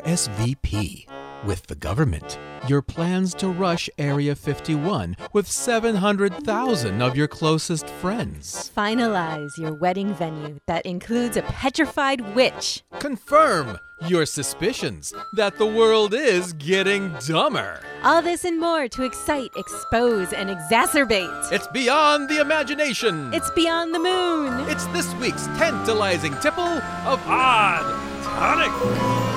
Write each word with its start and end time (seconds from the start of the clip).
RSVP 0.00 1.06
with 1.44 1.66
the 1.66 1.74
government. 1.74 2.38
Your 2.66 2.80
plans 2.80 3.34
to 3.34 3.48
rush 3.48 3.90
Area 3.98 4.34
51 4.34 5.18
with 5.34 5.46
700,000 5.46 7.02
of 7.02 7.14
your 7.14 7.28
closest 7.28 7.90
friends. 7.90 8.70
Finalize 8.74 9.58
your 9.58 9.74
wedding 9.74 10.14
venue 10.14 10.58
that 10.66 10.86
includes 10.86 11.36
a 11.36 11.42
petrified 11.42 12.34
witch. 12.34 12.82
Confirm 13.00 13.78
your 14.06 14.24
suspicions 14.24 15.12
that 15.34 15.58
the 15.58 15.66
world 15.66 16.14
is 16.14 16.54
getting 16.54 17.14
dumber. 17.26 17.80
All 18.02 18.22
this 18.22 18.46
and 18.46 18.58
more 18.58 18.88
to 18.88 19.02
excite, 19.02 19.50
expose, 19.56 20.32
and 20.32 20.48
exacerbate. 20.48 21.52
It's 21.52 21.66
beyond 21.66 22.30
the 22.30 22.40
imagination. 22.40 23.34
It's 23.34 23.50
beyond 23.50 23.94
the 23.94 23.98
moon. 23.98 24.70
It's 24.70 24.86
this 24.86 25.12
week's 25.16 25.46
tantalizing 25.58 26.34
tipple 26.38 26.80
of 27.04 27.20
Odd 27.26 27.84
Tonic. 28.22 29.31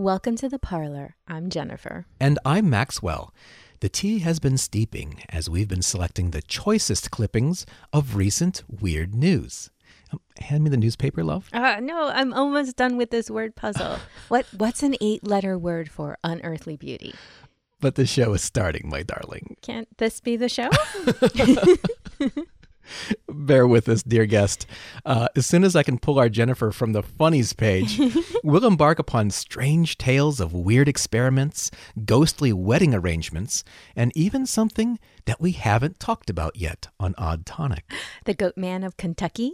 Welcome 0.00 0.36
to 0.36 0.48
the 0.48 0.58
parlor. 0.58 1.16
I'm 1.28 1.50
Jennifer. 1.50 2.06
And 2.18 2.38
I'm 2.42 2.70
Maxwell. 2.70 3.34
The 3.80 3.90
tea 3.90 4.20
has 4.20 4.40
been 4.40 4.56
steeping 4.56 5.22
as 5.28 5.50
we've 5.50 5.68
been 5.68 5.82
selecting 5.82 6.30
the 6.30 6.40
choicest 6.40 7.10
clippings 7.10 7.66
of 7.92 8.16
recent 8.16 8.62
weird 8.66 9.14
news. 9.14 9.68
Um, 10.10 10.20
hand 10.38 10.64
me 10.64 10.70
the 10.70 10.78
newspaper, 10.78 11.22
love. 11.22 11.50
Uh, 11.52 11.80
no, 11.80 12.08
I'm 12.08 12.32
almost 12.32 12.76
done 12.76 12.96
with 12.96 13.10
this 13.10 13.30
word 13.30 13.54
puzzle. 13.56 13.98
what 14.28 14.46
What's 14.56 14.82
an 14.82 14.94
eight 15.02 15.26
letter 15.26 15.58
word 15.58 15.90
for 15.90 16.16
unearthly 16.24 16.78
beauty? 16.78 17.14
But 17.78 17.96
the 17.96 18.06
show 18.06 18.32
is 18.32 18.42
starting, 18.42 18.88
my 18.88 19.02
darling. 19.02 19.58
Can't 19.60 19.94
this 19.98 20.18
be 20.22 20.34
the 20.38 20.48
show? 20.48 20.70
Bear 23.28 23.66
with 23.66 23.88
us, 23.88 24.02
dear 24.02 24.26
guest. 24.26 24.66
Uh, 25.04 25.28
as 25.36 25.46
soon 25.46 25.64
as 25.64 25.74
I 25.76 25.82
can 25.82 25.98
pull 25.98 26.18
our 26.18 26.28
Jennifer 26.28 26.70
from 26.72 26.92
the 26.92 27.02
funnies 27.02 27.52
page, 27.52 28.00
we'll 28.44 28.64
embark 28.66 28.98
upon 28.98 29.30
strange 29.30 29.98
tales 29.98 30.40
of 30.40 30.52
weird 30.52 30.88
experiments, 30.88 31.70
ghostly 32.04 32.52
wedding 32.52 32.94
arrangements, 32.94 33.64
and 33.94 34.12
even 34.16 34.46
something 34.46 34.98
that 35.26 35.40
we 35.40 35.52
haven't 35.52 36.00
talked 36.00 36.30
about 36.30 36.56
yet 36.56 36.88
on 36.98 37.14
Odd 37.18 37.46
Tonic 37.46 37.90
the 38.24 38.34
Goat 38.34 38.56
Man 38.56 38.82
of 38.84 38.96
Kentucky? 38.96 39.52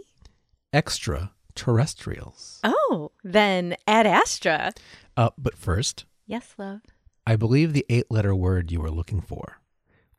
extraterrestrials. 0.73 2.59
Oh, 2.63 3.11
then 3.23 3.75
Ad 3.87 4.05
Astra. 4.05 4.73
Uh, 5.15 5.29
but 5.37 5.57
first, 5.57 6.05
Yes, 6.25 6.53
love. 6.57 6.81
I 7.25 7.35
believe 7.37 7.71
the 7.73 7.85
eight 7.89 8.11
letter 8.11 8.35
word 8.35 8.69
you 8.71 8.81
were 8.81 8.91
looking 8.91 9.21
for 9.21 9.59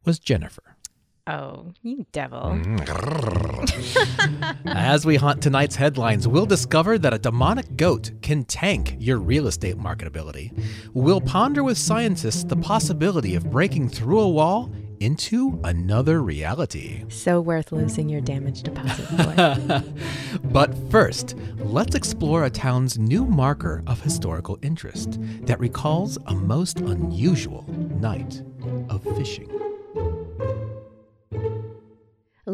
was 0.05 0.19
Jennifer. 0.19 0.77
Oh, 1.29 1.73
you 1.83 2.07
devil. 2.13 2.41
Mm, 2.41 2.89
As 4.67 5.05
we 5.05 5.17
haunt 5.17 5.43
tonight's 5.43 5.77
headlines, 5.77 6.27
we'll 6.27 6.47
discover 6.47 6.97
that 6.99 7.13
a 7.13 7.19
demonic 7.19 7.77
goat 7.77 8.13
can 8.23 8.45
tank 8.45 8.97
your 8.99 9.19
real 9.19 9.47
estate 9.47 9.77
marketability. 9.77 10.59
We'll 10.95 11.21
ponder 11.21 11.63
with 11.63 11.77
scientists 11.77 12.45
the 12.45 12.57
possibility 12.57 13.35
of 13.35 13.51
breaking 13.51 13.91
through 13.91 14.21
a 14.21 14.29
wall 14.29 14.73
into 15.01 15.61
another 15.65 16.23
reality. 16.23 17.05
So 17.09 17.43
worth 17.43 17.73
losing 17.73 18.09
your 18.09 18.23
damage 18.23 18.63
deposit 18.63 19.05
for. 19.07 19.85
But 20.45 20.75
first, 20.91 21.35
let's 21.59 21.95
explore 21.95 22.45
a 22.45 22.51
town's 22.51 22.99
new 22.99 23.27
marker 23.27 23.83
of 23.87 24.01
historical 24.01 24.59
interest 24.63 25.19
that 25.47 25.61
recalls 25.61 26.17
a 26.27 26.35
most 26.35 26.81
unusual 26.81 27.65
night 28.01 28.43
of 28.89 29.03
fishing. 29.17 29.51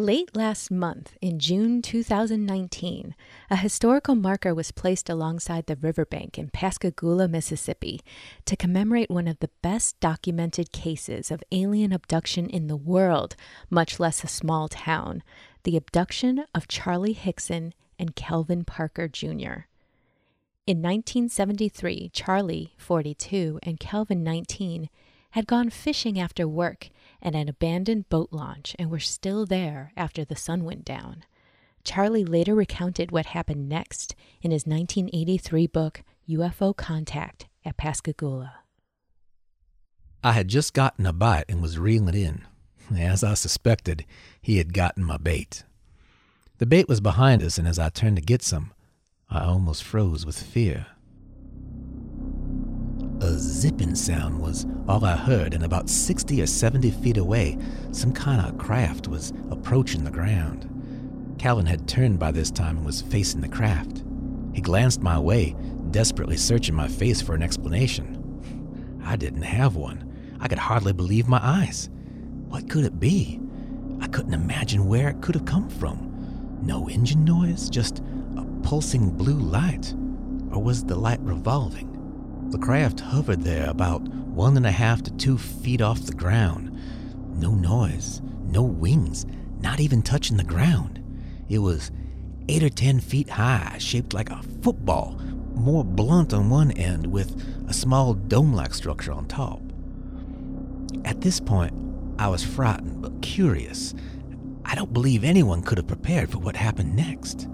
Late 0.04 0.36
last 0.36 0.70
month, 0.70 1.16
in 1.22 1.38
June 1.38 1.80
2019, 1.80 3.14
a 3.48 3.56
historical 3.56 4.14
marker 4.14 4.54
was 4.54 4.70
placed 4.70 5.08
alongside 5.08 5.64
the 5.64 5.76
riverbank 5.76 6.38
in 6.38 6.50
Pascagoula, 6.50 7.26
Mississippi, 7.26 8.02
to 8.44 8.54
commemorate 8.54 9.08
one 9.08 9.26
of 9.26 9.38
the 9.38 9.48
best 9.62 9.98
documented 10.00 10.72
cases 10.72 11.30
of 11.30 11.42
alien 11.52 11.90
abduction 11.90 12.50
in 12.50 12.66
the 12.66 12.76
world, 12.76 13.34
much 13.70 13.98
less 13.98 14.22
a 14.22 14.26
small 14.28 14.68
town 14.68 15.22
the 15.62 15.74
abduction 15.74 16.44
of 16.54 16.68
Charlie 16.68 17.14
Hickson 17.14 17.72
and 17.98 18.14
Calvin 18.14 18.66
Parker 18.66 19.08
Jr. 19.08 19.64
In 20.66 20.82
1973, 20.82 22.10
Charlie, 22.12 22.74
42, 22.76 23.58
and 23.62 23.80
Calvin, 23.80 24.22
19, 24.22 24.90
had 25.34 25.48
gone 25.48 25.68
fishing 25.68 26.16
after 26.16 26.46
work 26.46 26.90
at 27.20 27.34
an 27.34 27.48
abandoned 27.48 28.08
boat 28.08 28.28
launch 28.30 28.76
and 28.78 28.88
were 28.88 29.00
still 29.00 29.44
there 29.44 29.92
after 29.96 30.24
the 30.24 30.36
sun 30.36 30.62
went 30.62 30.84
down. 30.84 31.24
Charlie 31.82 32.24
later 32.24 32.54
recounted 32.54 33.10
what 33.10 33.26
happened 33.26 33.68
next 33.68 34.14
in 34.42 34.52
his 34.52 34.64
1983 34.64 35.66
book, 35.66 36.04
UFO 36.28 36.74
Contact 36.76 37.48
at 37.64 37.76
Pascagoula. 37.76 38.58
I 40.22 40.32
had 40.32 40.46
just 40.46 40.72
gotten 40.72 41.04
a 41.04 41.12
bite 41.12 41.46
and 41.48 41.60
was 41.60 41.80
reeling 41.80 42.10
it 42.10 42.14
in. 42.14 42.42
As 42.96 43.24
I 43.24 43.34
suspected, 43.34 44.04
he 44.40 44.58
had 44.58 44.72
gotten 44.72 45.02
my 45.02 45.16
bait. 45.16 45.64
The 46.58 46.66
bait 46.66 46.88
was 46.88 47.00
behind 47.00 47.42
us, 47.42 47.58
and 47.58 47.66
as 47.66 47.80
I 47.80 47.88
turned 47.88 48.16
to 48.16 48.22
get 48.22 48.44
some, 48.44 48.72
I 49.28 49.40
almost 49.40 49.82
froze 49.82 50.24
with 50.24 50.40
fear. 50.40 50.86
A 53.20 53.38
zipping 53.38 53.94
sound 53.94 54.40
was 54.40 54.66
all 54.88 55.04
I 55.04 55.16
heard, 55.16 55.54
and 55.54 55.64
about 55.64 55.88
60 55.88 56.42
or 56.42 56.46
70 56.46 56.90
feet 56.90 57.16
away, 57.16 57.56
some 57.92 58.12
kind 58.12 58.44
of 58.44 58.58
craft 58.58 59.08
was 59.08 59.32
approaching 59.50 60.04
the 60.04 60.10
ground. 60.10 60.68
Calvin 61.38 61.66
had 61.66 61.88
turned 61.88 62.18
by 62.18 62.32
this 62.32 62.50
time 62.50 62.78
and 62.78 62.86
was 62.86 63.02
facing 63.02 63.40
the 63.40 63.48
craft. 63.48 64.02
He 64.52 64.60
glanced 64.60 65.00
my 65.00 65.18
way, 65.18 65.54
desperately 65.90 66.36
searching 66.36 66.74
my 66.74 66.88
face 66.88 67.22
for 67.22 67.34
an 67.34 67.42
explanation. 67.42 69.00
I 69.04 69.16
didn't 69.16 69.42
have 69.42 69.76
one. 69.76 70.36
I 70.40 70.48
could 70.48 70.58
hardly 70.58 70.92
believe 70.92 71.28
my 71.28 71.40
eyes. 71.42 71.88
What 72.48 72.68
could 72.68 72.84
it 72.84 72.98
be? 72.98 73.40
I 74.00 74.08
couldn't 74.08 74.34
imagine 74.34 74.86
where 74.86 75.08
it 75.08 75.22
could 75.22 75.34
have 75.34 75.44
come 75.44 75.70
from. 75.70 76.58
No 76.62 76.88
engine 76.88 77.24
noise, 77.24 77.70
just 77.70 78.00
a 78.36 78.44
pulsing 78.62 79.10
blue 79.10 79.38
light. 79.38 79.94
Or 80.50 80.62
was 80.62 80.84
the 80.84 80.96
light 80.96 81.20
revolving? 81.20 81.93
The 82.54 82.60
craft 82.60 83.00
hovered 83.00 83.42
there 83.42 83.68
about 83.68 84.02
one 84.02 84.56
and 84.56 84.64
a 84.64 84.70
half 84.70 85.02
to 85.02 85.10
two 85.14 85.36
feet 85.36 85.80
off 85.80 86.06
the 86.06 86.14
ground. 86.14 86.78
No 87.36 87.52
noise, 87.52 88.22
no 88.44 88.62
wings, 88.62 89.26
not 89.58 89.80
even 89.80 90.02
touching 90.02 90.36
the 90.36 90.44
ground. 90.44 91.02
It 91.48 91.58
was 91.58 91.90
eight 92.48 92.62
or 92.62 92.70
ten 92.70 93.00
feet 93.00 93.28
high, 93.28 93.78
shaped 93.78 94.14
like 94.14 94.30
a 94.30 94.40
football, 94.62 95.20
more 95.56 95.84
blunt 95.84 96.32
on 96.32 96.48
one 96.48 96.70
end 96.70 97.08
with 97.08 97.34
a 97.66 97.74
small 97.74 98.14
dome 98.14 98.52
like 98.52 98.72
structure 98.72 99.10
on 99.10 99.26
top. 99.26 99.60
At 101.04 101.22
this 101.22 101.40
point, 101.40 101.74
I 102.20 102.28
was 102.28 102.44
frightened 102.44 103.02
but 103.02 103.20
curious. 103.20 103.96
I 104.64 104.76
don't 104.76 104.92
believe 104.92 105.24
anyone 105.24 105.62
could 105.62 105.78
have 105.78 105.88
prepared 105.88 106.30
for 106.30 106.38
what 106.38 106.54
happened 106.54 106.94
next. 106.94 107.48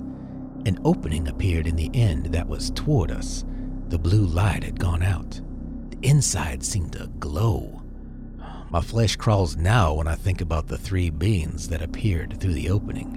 An 0.66 0.78
opening 0.84 1.26
appeared 1.26 1.66
in 1.66 1.76
the 1.76 1.90
end 1.94 2.26
that 2.34 2.48
was 2.48 2.70
toward 2.72 3.10
us. 3.10 3.46
The 3.90 3.98
blue 3.98 4.24
light 4.24 4.62
had 4.62 4.78
gone 4.78 5.02
out. 5.02 5.40
The 5.90 5.98
inside 6.02 6.62
seemed 6.62 6.92
to 6.92 7.08
glow. 7.18 7.82
My 8.70 8.80
flesh 8.80 9.16
crawls 9.16 9.56
now 9.56 9.94
when 9.94 10.06
I 10.06 10.14
think 10.14 10.40
about 10.40 10.68
the 10.68 10.78
three 10.78 11.10
beings 11.10 11.68
that 11.70 11.82
appeared 11.82 12.38
through 12.38 12.52
the 12.52 12.70
opening. 12.70 13.16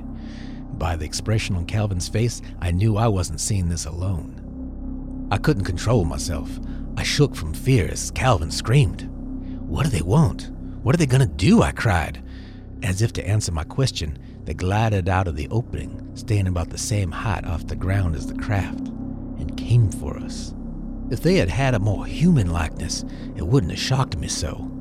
By 0.79 0.95
the 0.95 1.05
expression 1.05 1.55
on 1.55 1.67
Calvin's 1.67 2.09
face, 2.09 2.41
I 2.59 2.71
knew 2.71 2.97
I 2.97 3.07
wasn't 3.07 3.39
seeing 3.39 3.69
this 3.69 3.85
alone. 3.85 5.27
I 5.29 5.37
couldn't 5.37 5.65
control 5.65 6.05
myself. 6.05 6.49
I 6.97 7.03
shook 7.03 7.35
from 7.35 7.53
fear 7.53 7.87
as 7.87 8.09
Calvin 8.09 8.49
screamed. 8.49 9.07
What 9.67 9.83
do 9.83 9.91
they 9.91 10.01
want? 10.01 10.49
What 10.81 10.95
are 10.95 10.97
they 10.97 11.05
going 11.05 11.21
to 11.21 11.35
do? 11.35 11.61
I 11.61 11.71
cried. 11.71 12.23
As 12.81 13.03
if 13.03 13.13
to 13.13 13.27
answer 13.27 13.51
my 13.51 13.63
question, 13.63 14.17
they 14.43 14.55
glided 14.55 15.07
out 15.07 15.27
of 15.27 15.35
the 15.35 15.49
opening, 15.49 16.09
staying 16.15 16.47
about 16.47 16.71
the 16.71 16.79
same 16.79 17.11
height 17.11 17.45
off 17.45 17.67
the 17.67 17.75
ground 17.75 18.15
as 18.15 18.25
the 18.25 18.41
craft, 18.41 18.87
and 19.37 19.55
came 19.55 19.91
for 19.91 20.17
us. 20.17 20.55
If 21.13 21.21
they 21.21 21.35
had 21.35 21.49
had 21.49 21.75
a 21.75 21.79
more 21.79 22.07
human 22.07 22.49
likeness, 22.49 23.05
it 23.35 23.45
wouldn't 23.45 23.71
have 23.71 23.79
shocked 23.79 24.17
me 24.17 24.27
so. 24.27 24.71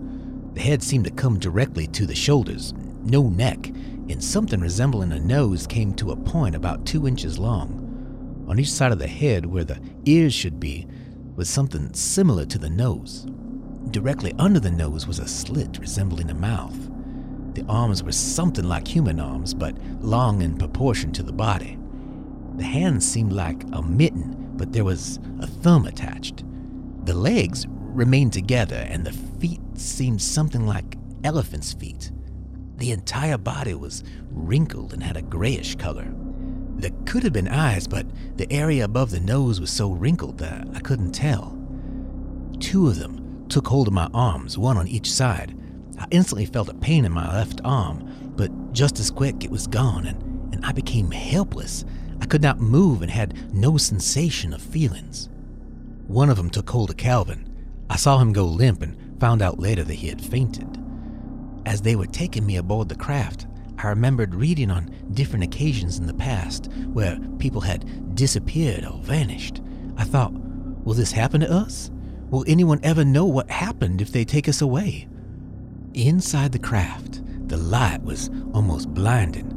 The 0.54 0.62
head 0.62 0.82
seemed 0.82 1.04
to 1.04 1.10
come 1.10 1.38
directly 1.38 1.86
to 1.88 2.06
the 2.06 2.14
shoulders, 2.14 2.72
no 3.02 3.28
neck, 3.28 3.66
and 3.66 4.24
something 4.24 4.58
resembling 4.58 5.12
a 5.12 5.20
nose 5.20 5.66
came 5.66 5.92
to 5.96 6.12
a 6.12 6.16
point 6.16 6.54
about 6.54 6.86
two 6.86 7.06
inches 7.06 7.38
long. 7.38 8.46
On 8.48 8.58
each 8.58 8.72
side 8.72 8.92
of 8.92 8.98
the 8.98 9.08
head, 9.08 9.44
where 9.44 9.64
the 9.64 9.78
ears 10.06 10.32
should 10.32 10.58
be, 10.58 10.86
was 11.36 11.50
something 11.50 11.92
similar 11.92 12.46
to 12.46 12.58
the 12.58 12.70
nose. 12.70 13.26
Directly 13.90 14.32
under 14.38 14.58
the 14.58 14.70
nose 14.70 15.06
was 15.06 15.18
a 15.18 15.28
slit 15.28 15.78
resembling 15.80 16.30
a 16.30 16.34
mouth. 16.34 16.78
The 17.52 17.66
arms 17.68 18.02
were 18.02 18.10
something 18.10 18.64
like 18.64 18.88
human 18.88 19.20
arms, 19.20 19.52
but 19.52 19.76
long 20.00 20.40
in 20.40 20.56
proportion 20.56 21.12
to 21.12 21.22
the 21.22 21.30
body. 21.30 21.76
The 22.56 22.64
hands 22.64 23.06
seemed 23.06 23.34
like 23.34 23.64
a 23.72 23.82
mitten 23.82 24.41
but 24.56 24.72
there 24.72 24.84
was 24.84 25.18
a 25.40 25.46
thumb 25.46 25.86
attached. 25.86 26.44
The 27.04 27.14
legs 27.14 27.66
remained 27.68 28.32
together, 28.32 28.86
and 28.88 29.04
the 29.04 29.12
feet 29.12 29.60
seemed 29.74 30.22
something 30.22 30.66
like 30.66 30.96
elephant's 31.24 31.72
feet. 31.72 32.10
The 32.76 32.92
entire 32.92 33.38
body 33.38 33.74
was 33.74 34.02
wrinkled 34.30 34.92
and 34.92 35.02
had 35.02 35.16
a 35.16 35.22
grayish 35.22 35.76
color. 35.76 36.12
There 36.76 36.90
could 37.06 37.22
have 37.22 37.32
been 37.32 37.48
eyes, 37.48 37.86
but 37.86 38.06
the 38.36 38.50
area 38.52 38.84
above 38.84 39.10
the 39.10 39.20
nose 39.20 39.60
was 39.60 39.70
so 39.70 39.90
wrinkled 39.92 40.38
that 40.38 40.66
I 40.74 40.80
couldn't 40.80 41.12
tell. 41.12 41.58
Two 42.58 42.88
of 42.88 42.98
them 42.98 43.46
took 43.48 43.68
hold 43.68 43.86
of 43.86 43.94
my 43.94 44.08
arms, 44.14 44.58
one 44.58 44.76
on 44.76 44.88
each 44.88 45.12
side. 45.12 45.56
I 45.98 46.06
instantly 46.10 46.46
felt 46.46 46.70
a 46.70 46.74
pain 46.74 47.04
in 47.04 47.12
my 47.12 47.32
left 47.32 47.60
arm, 47.64 48.32
but 48.34 48.72
just 48.72 48.98
as 48.98 49.10
quick 49.10 49.44
it 49.44 49.50
was 49.50 49.66
gone, 49.66 50.06
and, 50.06 50.54
and 50.54 50.64
I 50.64 50.72
became 50.72 51.10
helpless. 51.10 51.84
I 52.22 52.24
could 52.24 52.40
not 52.40 52.60
move 52.60 53.02
and 53.02 53.10
had 53.10 53.52
no 53.52 53.76
sensation 53.76 54.52
of 54.52 54.62
feelings. 54.62 55.28
One 56.06 56.30
of 56.30 56.36
them 56.36 56.50
took 56.50 56.70
hold 56.70 56.90
of 56.90 56.96
Calvin. 56.96 57.52
I 57.90 57.96
saw 57.96 58.18
him 58.18 58.32
go 58.32 58.44
limp 58.44 58.80
and 58.80 59.18
found 59.18 59.42
out 59.42 59.58
later 59.58 59.82
that 59.82 59.94
he 59.94 60.06
had 60.06 60.24
fainted. 60.24 60.80
As 61.66 61.82
they 61.82 61.96
were 61.96 62.06
taking 62.06 62.46
me 62.46 62.58
aboard 62.58 62.88
the 62.88 62.94
craft, 62.94 63.46
I 63.76 63.88
remembered 63.88 64.36
reading 64.36 64.70
on 64.70 64.94
different 65.12 65.42
occasions 65.42 65.98
in 65.98 66.06
the 66.06 66.14
past 66.14 66.70
where 66.92 67.18
people 67.40 67.60
had 67.60 68.14
disappeared 68.14 68.84
or 68.84 69.02
vanished. 69.02 69.60
I 69.96 70.04
thought, 70.04 70.32
will 70.32 70.94
this 70.94 71.10
happen 71.10 71.40
to 71.40 71.50
us? 71.50 71.90
Will 72.30 72.44
anyone 72.46 72.78
ever 72.84 73.04
know 73.04 73.24
what 73.24 73.50
happened 73.50 74.00
if 74.00 74.12
they 74.12 74.24
take 74.24 74.48
us 74.48 74.62
away? 74.62 75.08
Inside 75.94 76.52
the 76.52 76.60
craft, 76.60 77.20
the 77.48 77.56
light 77.56 78.04
was 78.04 78.30
almost 78.54 78.94
blinding. 78.94 79.50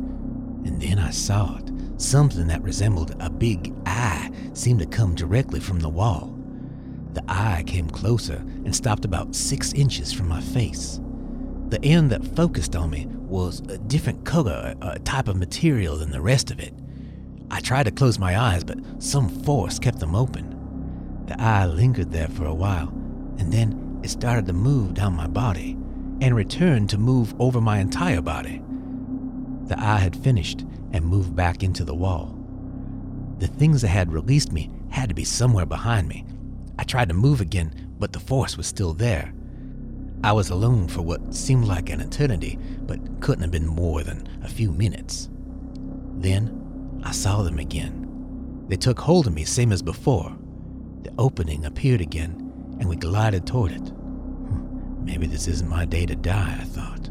And 0.65 0.81
then 0.81 0.97
I 0.97 1.12
saw 1.12 1.57
it. 1.57 1.75
Something 1.97 2.47
that 2.47 2.62
resembled 2.62 3.15
a 3.21 3.30
big 3.30 3.74
eye 3.86 4.30
seemed 4.53 4.80
to 4.80 4.86
come 4.86 5.15
directly 5.15 5.62
from 5.62 5.80
the 5.80 5.89
wall. 5.89 6.38
The 7.13 7.24
eye 7.30 7.63
came 7.65 7.89
closer 7.89 8.36
and 8.36 8.75
stopped 8.75 9.06
about 9.06 9.33
six 9.33 9.71
inches 9.71 10.12
from 10.12 10.27
my 10.27 10.42
face. 10.42 11.00
The 11.69 11.83
end 11.83 12.12
that 12.12 12.36
focused 12.36 12.75
on 12.75 12.89
me 12.89 13.06
was 13.07 13.62
a 13.62 13.77
different 13.77 14.25
color, 14.25 14.75
a 14.81 15.00
type 15.00 15.30
of 15.30 15.38
material 15.38 15.95
than 15.95 16.12
the 16.12 16.21
rest 16.21 16.51
of 16.51 16.59
it. 16.59 16.74
I 17.50 17.62
tried 17.62 17.83
to 17.83 17.92
close 17.92 18.19
my 18.19 18.38
eyes, 18.38 18.65
but 18.65 18.77
some 19.00 19.30
force 19.30 19.80
kept 19.80 20.00
them 20.00 20.15
open. 20.15 21.24
The 21.27 21.41
eye 21.41 21.65
lingered 21.65 22.12
there 22.12 22.27
for 22.27 22.45
a 22.45 22.53
while, 22.53 22.89
and 23.38 23.53
then 23.53 24.00
it 24.03 24.09
started 24.09 24.45
to 24.48 24.53
move 24.53 24.95
down 24.95 25.13
my 25.15 25.27
body 25.27 25.77
and 26.21 26.36
returned 26.36 26.89
to 26.89 26.98
move 26.98 27.33
over 27.39 27.62
my 27.62 27.80
entire 27.80 28.21
body. 28.21 28.62
The 29.67 29.79
eye 29.79 29.97
had 29.97 30.15
finished 30.15 30.63
and 30.91 31.06
moved 31.06 31.35
back 31.35 31.63
into 31.63 31.83
the 31.83 31.95
wall. 31.95 32.38
The 33.39 33.47
things 33.47 33.81
that 33.81 33.89
had 33.89 34.13
released 34.13 34.51
me 34.51 34.71
had 34.89 35.09
to 35.09 35.15
be 35.15 35.23
somewhere 35.23 35.65
behind 35.65 36.07
me. 36.07 36.25
I 36.77 36.83
tried 36.83 37.09
to 37.09 37.15
move 37.15 37.41
again, 37.41 37.94
but 37.97 38.13
the 38.13 38.19
force 38.19 38.57
was 38.57 38.67
still 38.67 38.94
there. 38.94 39.33
I 40.23 40.31
was 40.31 40.50
alone 40.50 40.88
for 40.88 41.01
what 41.01 41.33
seemed 41.33 41.65
like 41.65 41.89
an 41.89 42.00
eternity, 42.00 42.57
but 42.81 43.21
couldn't 43.21 43.41
have 43.41 43.51
been 43.51 43.67
more 43.67 44.03
than 44.03 44.27
a 44.44 44.47
few 44.47 44.71
minutes. 44.71 45.29
Then 46.17 47.01
I 47.03 47.12
saw 47.12 47.41
them 47.41 47.59
again. 47.59 48.65
They 48.67 48.77
took 48.77 49.00
hold 49.00 49.27
of 49.27 49.33
me, 49.33 49.44
same 49.44 49.71
as 49.71 49.81
before. 49.81 50.35
The 51.03 51.13
opening 51.17 51.65
appeared 51.65 52.01
again, 52.01 52.77
and 52.79 52.88
we 52.88 52.95
glided 52.95 53.45
toward 53.45 53.71
it. 53.71 53.88
Hmm, 53.89 55.06
maybe 55.06 55.27
this 55.27 55.47
isn't 55.47 55.69
my 55.69 55.85
day 55.85 56.06
to 56.06 56.15
die, 56.15 56.57
I 56.59 56.63
thought. 56.63 57.09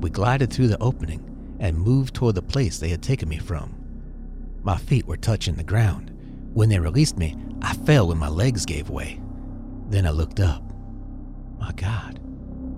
We 0.00 0.10
glided 0.10 0.52
through 0.52 0.68
the 0.68 0.82
opening 0.82 1.33
and 1.58 1.78
moved 1.78 2.14
toward 2.14 2.34
the 2.34 2.42
place 2.42 2.78
they 2.78 2.90
had 2.90 3.02
taken 3.02 3.28
me 3.28 3.38
from. 3.38 3.74
My 4.62 4.76
feet 4.76 5.06
were 5.06 5.16
touching 5.16 5.54
the 5.54 5.64
ground. 5.64 6.10
When 6.52 6.68
they 6.68 6.78
released 6.78 7.18
me, 7.18 7.36
I 7.62 7.74
fell 7.74 8.08
when 8.08 8.18
my 8.18 8.28
legs 8.28 8.64
gave 8.64 8.90
way. 8.90 9.20
Then 9.88 10.06
I 10.06 10.10
looked 10.10 10.40
up. 10.40 10.62
My 11.58 11.72
God, 11.72 12.18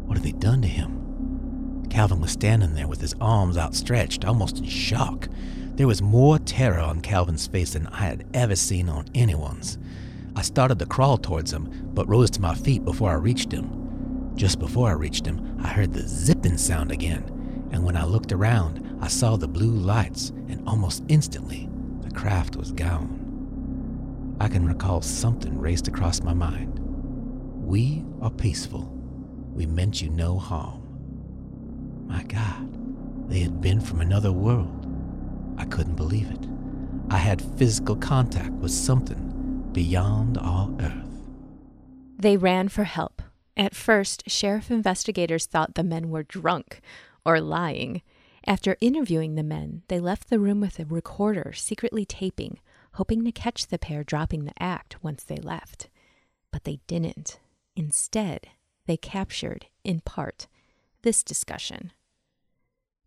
what 0.06 0.16
had 0.16 0.24
they 0.24 0.32
done 0.32 0.62
to 0.62 0.68
him? 0.68 1.86
Calvin 1.90 2.20
was 2.20 2.32
standing 2.32 2.74
there 2.74 2.88
with 2.88 3.00
his 3.00 3.14
arms 3.20 3.56
outstretched, 3.56 4.24
almost 4.24 4.58
in 4.58 4.64
shock. 4.64 5.28
There 5.76 5.86
was 5.86 6.02
more 6.02 6.38
terror 6.38 6.80
on 6.80 7.00
Calvin's 7.00 7.46
face 7.46 7.72
than 7.72 7.86
I 7.88 8.04
had 8.06 8.26
ever 8.34 8.56
seen 8.56 8.88
on 8.88 9.06
anyone's. 9.14 9.78
I 10.34 10.42
started 10.42 10.78
to 10.78 10.86
crawl 10.86 11.18
towards 11.18 11.52
him, 11.52 11.90
but 11.94 12.08
rose 12.08 12.30
to 12.32 12.40
my 12.40 12.54
feet 12.54 12.84
before 12.84 13.10
I 13.10 13.14
reached 13.14 13.52
him. 13.52 14.32
Just 14.34 14.58
before 14.58 14.88
I 14.88 14.92
reached 14.92 15.24
him, 15.24 15.58
I 15.62 15.68
heard 15.68 15.92
the 15.92 16.06
zipping 16.06 16.58
sound 16.58 16.92
again, 16.92 17.24
and 17.76 17.84
when 17.84 17.94
I 17.94 18.04
looked 18.06 18.32
around, 18.32 18.96
I 19.02 19.08
saw 19.08 19.36
the 19.36 19.46
blue 19.46 19.70
lights, 19.70 20.30
and 20.48 20.66
almost 20.66 21.04
instantly, 21.08 21.68
the 22.00 22.10
craft 22.10 22.56
was 22.56 22.72
gone. 22.72 24.34
I 24.40 24.48
can 24.48 24.66
recall 24.66 25.02
something 25.02 25.58
raced 25.58 25.86
across 25.86 26.22
my 26.22 26.32
mind. 26.32 26.78
We 27.62 28.02
are 28.22 28.30
peaceful. 28.30 28.90
We 29.52 29.66
meant 29.66 30.00
you 30.00 30.08
no 30.08 30.38
harm. 30.38 32.06
My 32.08 32.22
God, 32.22 33.28
they 33.28 33.40
had 33.40 33.60
been 33.60 33.82
from 33.82 34.00
another 34.00 34.32
world. 34.32 34.86
I 35.58 35.66
couldn't 35.66 35.96
believe 35.96 36.30
it. 36.30 36.48
I 37.10 37.18
had 37.18 37.42
physical 37.58 37.96
contact 37.96 38.52
with 38.52 38.70
something 38.70 39.68
beyond 39.72 40.38
our 40.38 40.70
earth. 40.80 41.28
They 42.18 42.38
ran 42.38 42.70
for 42.70 42.84
help. 42.84 43.20
At 43.54 43.74
first, 43.74 44.22
sheriff 44.30 44.70
investigators 44.70 45.44
thought 45.44 45.74
the 45.74 45.84
men 45.84 46.08
were 46.08 46.22
drunk 46.22 46.80
or 47.26 47.40
lying. 47.40 48.02
After 48.46 48.76
interviewing 48.80 49.34
the 49.34 49.42
men, 49.42 49.82
they 49.88 49.98
left 49.98 50.30
the 50.30 50.38
room 50.38 50.60
with 50.60 50.78
a 50.78 50.84
recorder 50.84 51.52
secretly 51.52 52.04
taping, 52.04 52.60
hoping 52.92 53.24
to 53.24 53.32
catch 53.32 53.66
the 53.66 53.78
pair 53.78 54.04
dropping 54.04 54.44
the 54.44 54.62
act 54.62 55.02
once 55.02 55.24
they 55.24 55.36
left. 55.36 55.88
But 56.52 56.64
they 56.64 56.78
didn't. 56.86 57.40
Instead, 57.74 58.46
they 58.86 58.96
captured, 58.96 59.66
in 59.84 60.00
part, 60.00 60.46
this 61.02 61.22
discussion. 61.24 61.92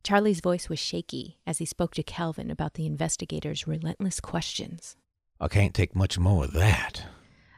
Charlie's 0.04 0.42
voice 0.42 0.70
was 0.70 0.80
shaky 0.80 1.38
as 1.48 1.58
he 1.58 1.66
spoke 1.66 1.94
to 1.96 2.04
Calvin 2.04 2.52
about 2.52 2.74
the 2.74 2.86
investigators' 2.86 3.68
relentless 3.68 4.20
questions. 4.20 4.96
I 5.40 5.48
can't 5.48 5.74
take 5.74 5.96
much 5.96 6.20
more 6.20 6.46
of 6.46 6.54
that. 6.54 7.06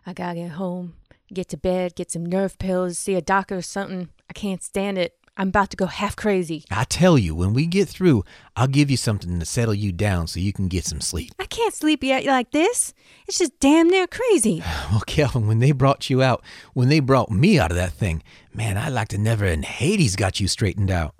I 0.05 0.13
gotta 0.13 0.35
get 0.35 0.51
home, 0.51 0.93
get 1.33 1.49
to 1.49 1.57
bed, 1.57 1.95
get 1.95 2.11
some 2.11 2.25
nerve 2.25 2.57
pills, 2.57 2.97
see 2.97 3.15
a 3.15 3.21
doctor 3.21 3.57
or 3.57 3.61
something. 3.61 4.09
I 4.29 4.33
can't 4.33 4.63
stand 4.63 4.97
it. 4.97 5.17
I'm 5.37 5.47
about 5.47 5.69
to 5.71 5.77
go 5.77 5.85
half 5.85 6.15
crazy. 6.15 6.65
I 6.69 6.83
tell 6.83 7.17
you, 7.17 7.33
when 7.33 7.53
we 7.53 7.65
get 7.65 7.87
through, 7.87 8.23
I'll 8.55 8.67
give 8.67 8.91
you 8.91 8.97
something 8.97 9.39
to 9.39 9.45
settle 9.45 9.73
you 9.73 9.91
down 9.91 10.27
so 10.27 10.39
you 10.39 10.51
can 10.51 10.67
get 10.67 10.85
some 10.85 11.01
sleep. 11.01 11.33
I 11.39 11.45
can't 11.45 11.73
sleep 11.73 12.03
yet 12.03 12.25
like 12.25 12.51
this. 12.51 12.93
It's 13.27 13.37
just 13.37 13.57
damn 13.59 13.89
near 13.89 14.07
crazy. 14.07 14.63
Well, 14.91 15.01
Calvin, 15.07 15.47
when 15.47 15.59
they 15.59 15.71
brought 15.71 16.09
you 16.09 16.21
out, 16.21 16.43
when 16.73 16.89
they 16.89 16.99
brought 16.99 17.31
me 17.31 17.57
out 17.57 17.71
of 17.71 17.77
that 17.77 17.93
thing, 17.93 18.23
man, 18.53 18.77
I'd 18.77 18.89
like 18.89 19.07
to 19.09 19.17
never 19.17 19.45
in 19.45 19.63
Hades 19.63 20.17
got 20.17 20.41
you 20.41 20.49
straightened 20.49 20.91
out. 20.91 21.15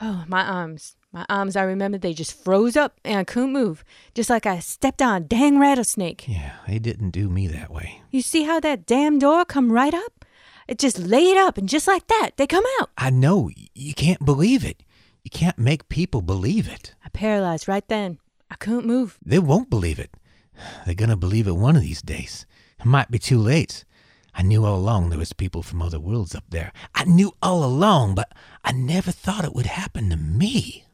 Oh, 0.00 0.24
my 0.28 0.44
arms. 0.46 0.96
My 1.12 1.24
arms, 1.28 1.56
I 1.56 1.62
remember 1.62 1.98
they 1.98 2.12
just 2.12 2.44
froze 2.44 2.76
up 2.76 3.00
and 3.04 3.18
I 3.18 3.24
couldn't 3.24 3.52
move, 3.52 3.82
just 4.14 4.28
like 4.28 4.44
I 4.46 4.58
stepped 4.58 5.00
on 5.02 5.16
a 5.16 5.20
dang 5.24 5.58
rattlesnake. 5.58 6.28
Yeah, 6.28 6.56
they 6.68 6.78
didn't 6.78 7.10
do 7.10 7.28
me 7.30 7.48
that 7.48 7.70
way. 7.70 8.02
You 8.10 8.20
see 8.20 8.44
how 8.44 8.60
that 8.60 8.86
damn 8.86 9.18
door 9.18 9.44
come 9.44 9.72
right 9.72 9.94
up? 9.94 10.25
It 10.68 10.78
just 10.78 10.98
laid 10.98 11.36
up, 11.36 11.58
and 11.58 11.68
just 11.68 11.86
like 11.86 12.06
that, 12.08 12.30
they 12.36 12.46
come 12.46 12.64
out. 12.80 12.90
I 12.98 13.10
know. 13.10 13.50
You 13.74 13.94
can't 13.94 14.24
believe 14.24 14.64
it. 14.64 14.82
You 15.22 15.30
can't 15.30 15.58
make 15.58 15.88
people 15.88 16.22
believe 16.22 16.68
it. 16.68 16.94
I 17.04 17.08
paralyzed 17.08 17.68
right 17.68 17.86
then. 17.88 18.18
I 18.50 18.54
couldn't 18.56 18.86
move. 18.86 19.18
They 19.24 19.38
won't 19.38 19.70
believe 19.70 19.98
it. 19.98 20.16
They're 20.84 20.94
gonna 20.94 21.16
believe 21.16 21.46
it 21.46 21.52
one 21.56 21.76
of 21.76 21.82
these 21.82 22.02
days. 22.02 22.46
It 22.78 22.86
might 22.86 23.10
be 23.10 23.18
too 23.18 23.38
late. 23.38 23.84
I 24.34 24.42
knew 24.42 24.64
all 24.64 24.76
along 24.76 25.08
there 25.08 25.18
was 25.18 25.32
people 25.32 25.62
from 25.62 25.80
other 25.80 25.98
worlds 25.98 26.34
up 26.34 26.44
there. 26.50 26.72
I 26.94 27.04
knew 27.04 27.32
all 27.42 27.64
along, 27.64 28.14
but 28.14 28.32
I 28.62 28.72
never 28.72 29.10
thought 29.10 29.44
it 29.44 29.54
would 29.54 29.66
happen 29.66 30.10
to 30.10 30.16
me. 30.16 30.84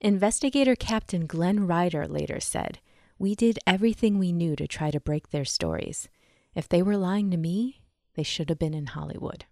Investigator 0.00 0.74
Captain 0.76 1.26
Glenn 1.26 1.66
Ryder 1.66 2.06
later 2.06 2.40
said, 2.40 2.80
We 3.18 3.34
did 3.34 3.58
everything 3.66 4.18
we 4.18 4.32
knew 4.32 4.54
to 4.56 4.66
try 4.66 4.90
to 4.90 5.00
break 5.00 5.30
their 5.30 5.44
stories. 5.44 6.08
If 6.54 6.68
they 6.68 6.82
were 6.82 6.96
lying 6.96 7.30
to 7.30 7.36
me, 7.36 7.81
they 8.14 8.22
should 8.22 8.48
have 8.48 8.58
been 8.58 8.74
in 8.74 8.86
Hollywood. 8.86 9.44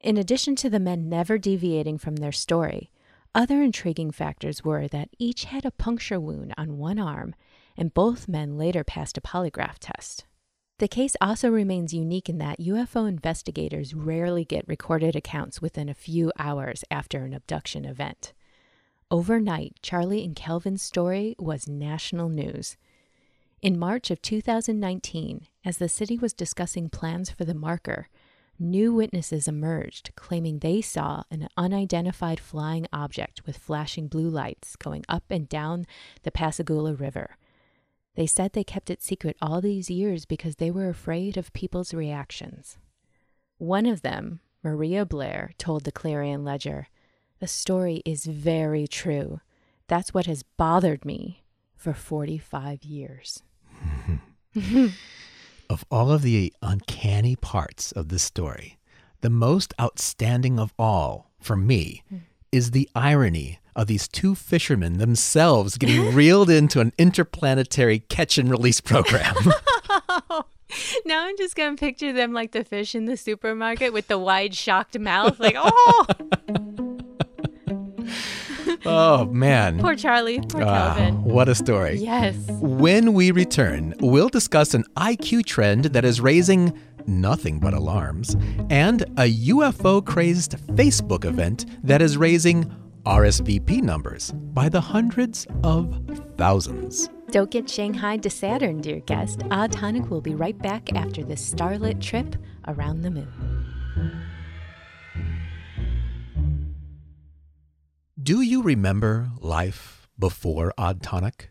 In 0.00 0.16
addition 0.16 0.56
to 0.56 0.70
the 0.70 0.80
men 0.80 1.08
never 1.08 1.38
deviating 1.38 1.98
from 1.98 2.16
their 2.16 2.32
story, 2.32 2.90
other 3.34 3.62
intriguing 3.62 4.10
factors 4.10 4.64
were 4.64 4.88
that 4.88 5.10
each 5.18 5.44
had 5.44 5.64
a 5.64 5.70
puncture 5.70 6.18
wound 6.18 6.54
on 6.56 6.78
one 6.78 6.98
arm, 6.98 7.34
and 7.76 7.92
both 7.92 8.28
men 8.28 8.56
later 8.56 8.82
passed 8.82 9.18
a 9.18 9.20
polygraph 9.20 9.76
test. 9.78 10.24
The 10.78 10.88
case 10.88 11.16
also 11.20 11.50
remains 11.50 11.94
unique 11.94 12.28
in 12.28 12.38
that 12.38 12.60
UFO 12.60 13.08
investigators 13.08 13.94
rarely 13.94 14.44
get 14.44 14.68
recorded 14.68 15.16
accounts 15.16 15.62
within 15.62 15.88
a 15.88 15.94
few 15.94 16.32
hours 16.38 16.84
after 16.90 17.24
an 17.24 17.32
abduction 17.32 17.84
event. 17.84 18.34
Overnight, 19.10 19.76
Charlie 19.82 20.24
and 20.24 20.36
Calvin's 20.36 20.82
story 20.82 21.34
was 21.38 21.68
national 21.68 22.28
news. 22.28 22.76
In 23.62 23.78
March 23.78 24.10
of 24.10 24.20
2019, 24.20 25.46
as 25.64 25.78
the 25.78 25.88
city 25.88 26.18
was 26.18 26.34
discussing 26.34 26.90
plans 26.90 27.30
for 27.30 27.46
the 27.46 27.54
marker, 27.54 28.08
new 28.58 28.92
witnesses 28.92 29.48
emerged 29.48 30.10
claiming 30.14 30.58
they 30.58 30.82
saw 30.82 31.22
an 31.30 31.48
unidentified 31.56 32.38
flying 32.38 32.86
object 32.92 33.46
with 33.46 33.56
flashing 33.56 34.08
blue 34.08 34.28
lights 34.28 34.76
going 34.76 35.04
up 35.08 35.24
and 35.30 35.48
down 35.48 35.86
the 36.22 36.30
Pascagoula 36.30 36.92
River. 36.94 37.38
They 38.14 38.26
said 38.26 38.52
they 38.52 38.62
kept 38.62 38.90
it 38.90 39.02
secret 39.02 39.38
all 39.40 39.62
these 39.62 39.88
years 39.88 40.26
because 40.26 40.56
they 40.56 40.70
were 40.70 40.90
afraid 40.90 41.38
of 41.38 41.52
people's 41.54 41.94
reactions. 41.94 42.76
One 43.56 43.86
of 43.86 44.02
them, 44.02 44.40
Maria 44.62 45.06
Blair, 45.06 45.52
told 45.56 45.84
the 45.84 45.92
Clarion 45.92 46.44
Ledger, 46.44 46.88
The 47.40 47.46
story 47.46 48.02
is 48.04 48.26
very 48.26 48.86
true. 48.86 49.40
That's 49.86 50.12
what 50.12 50.26
has 50.26 50.42
bothered 50.42 51.06
me 51.06 51.42
for 51.74 51.94
45 51.94 52.84
years. 52.84 53.42
of 55.70 55.84
all 55.90 56.10
of 56.10 56.22
the 56.22 56.52
uncanny 56.62 57.36
parts 57.36 57.92
of 57.92 58.08
this 58.08 58.22
story, 58.22 58.78
the 59.20 59.30
most 59.30 59.74
outstanding 59.80 60.58
of 60.58 60.72
all, 60.78 61.30
for 61.40 61.56
me, 61.56 62.02
is 62.52 62.70
the 62.70 62.88
irony 62.94 63.58
of 63.74 63.86
these 63.86 64.08
two 64.08 64.34
fishermen 64.34 64.98
themselves 64.98 65.76
getting 65.76 66.14
reeled 66.14 66.48
into 66.48 66.80
an 66.80 66.92
interplanetary 66.98 68.00
catch 68.00 68.38
and 68.38 68.50
release 68.50 68.80
program. 68.80 69.34
now 71.04 71.26
I'm 71.26 71.36
just 71.36 71.54
going 71.54 71.76
to 71.76 71.80
picture 71.80 72.12
them 72.12 72.32
like 72.32 72.52
the 72.52 72.64
fish 72.64 72.94
in 72.94 73.04
the 73.04 73.16
supermarket 73.16 73.92
with 73.92 74.08
the 74.08 74.18
wide, 74.18 74.54
shocked 74.54 74.98
mouth, 74.98 75.38
like, 75.38 75.56
oh! 75.58 76.06
Oh, 78.86 79.26
man. 79.26 79.78
Poor 79.80 79.94
Charlie. 79.94 80.40
Poor 80.40 80.62
uh, 80.62 80.66
Calvin. 80.66 81.24
What 81.24 81.48
a 81.48 81.54
story. 81.54 81.96
Yes. 81.96 82.36
When 82.60 83.12
we 83.12 83.30
return, 83.30 83.94
we'll 84.00 84.28
discuss 84.28 84.74
an 84.74 84.84
IQ 84.96 85.46
trend 85.46 85.86
that 85.86 86.04
is 86.04 86.20
raising 86.20 86.78
nothing 87.06 87.60
but 87.60 87.72
alarms 87.72 88.36
and 88.68 89.02
a 89.16 89.32
UFO 89.48 90.04
crazed 90.04 90.56
Facebook 90.74 91.24
event 91.24 91.66
that 91.84 92.02
is 92.02 92.16
raising 92.16 92.74
RSVP 93.04 93.82
numbers 93.82 94.32
by 94.32 94.68
the 94.68 94.80
hundreds 94.80 95.46
of 95.62 96.02
thousands. 96.36 97.08
Don't 97.30 97.50
get 97.50 97.66
shanghaied 97.66 98.22
to 98.22 98.30
Saturn, 98.30 98.80
dear 98.80 99.00
guest. 99.00 99.42
Odd 99.50 99.72
Tonic 99.72 100.10
will 100.10 100.20
be 100.20 100.34
right 100.34 100.58
back 100.58 100.92
after 100.94 101.22
this 101.24 101.44
starlit 101.44 102.00
trip 102.00 102.36
around 102.66 103.02
the 103.02 103.10
moon. 103.10 104.26
Do 108.26 108.40
you 108.40 108.60
remember 108.60 109.30
life 109.40 110.08
before 110.18 110.74
Odd 110.76 111.00
Tonic? 111.00 111.50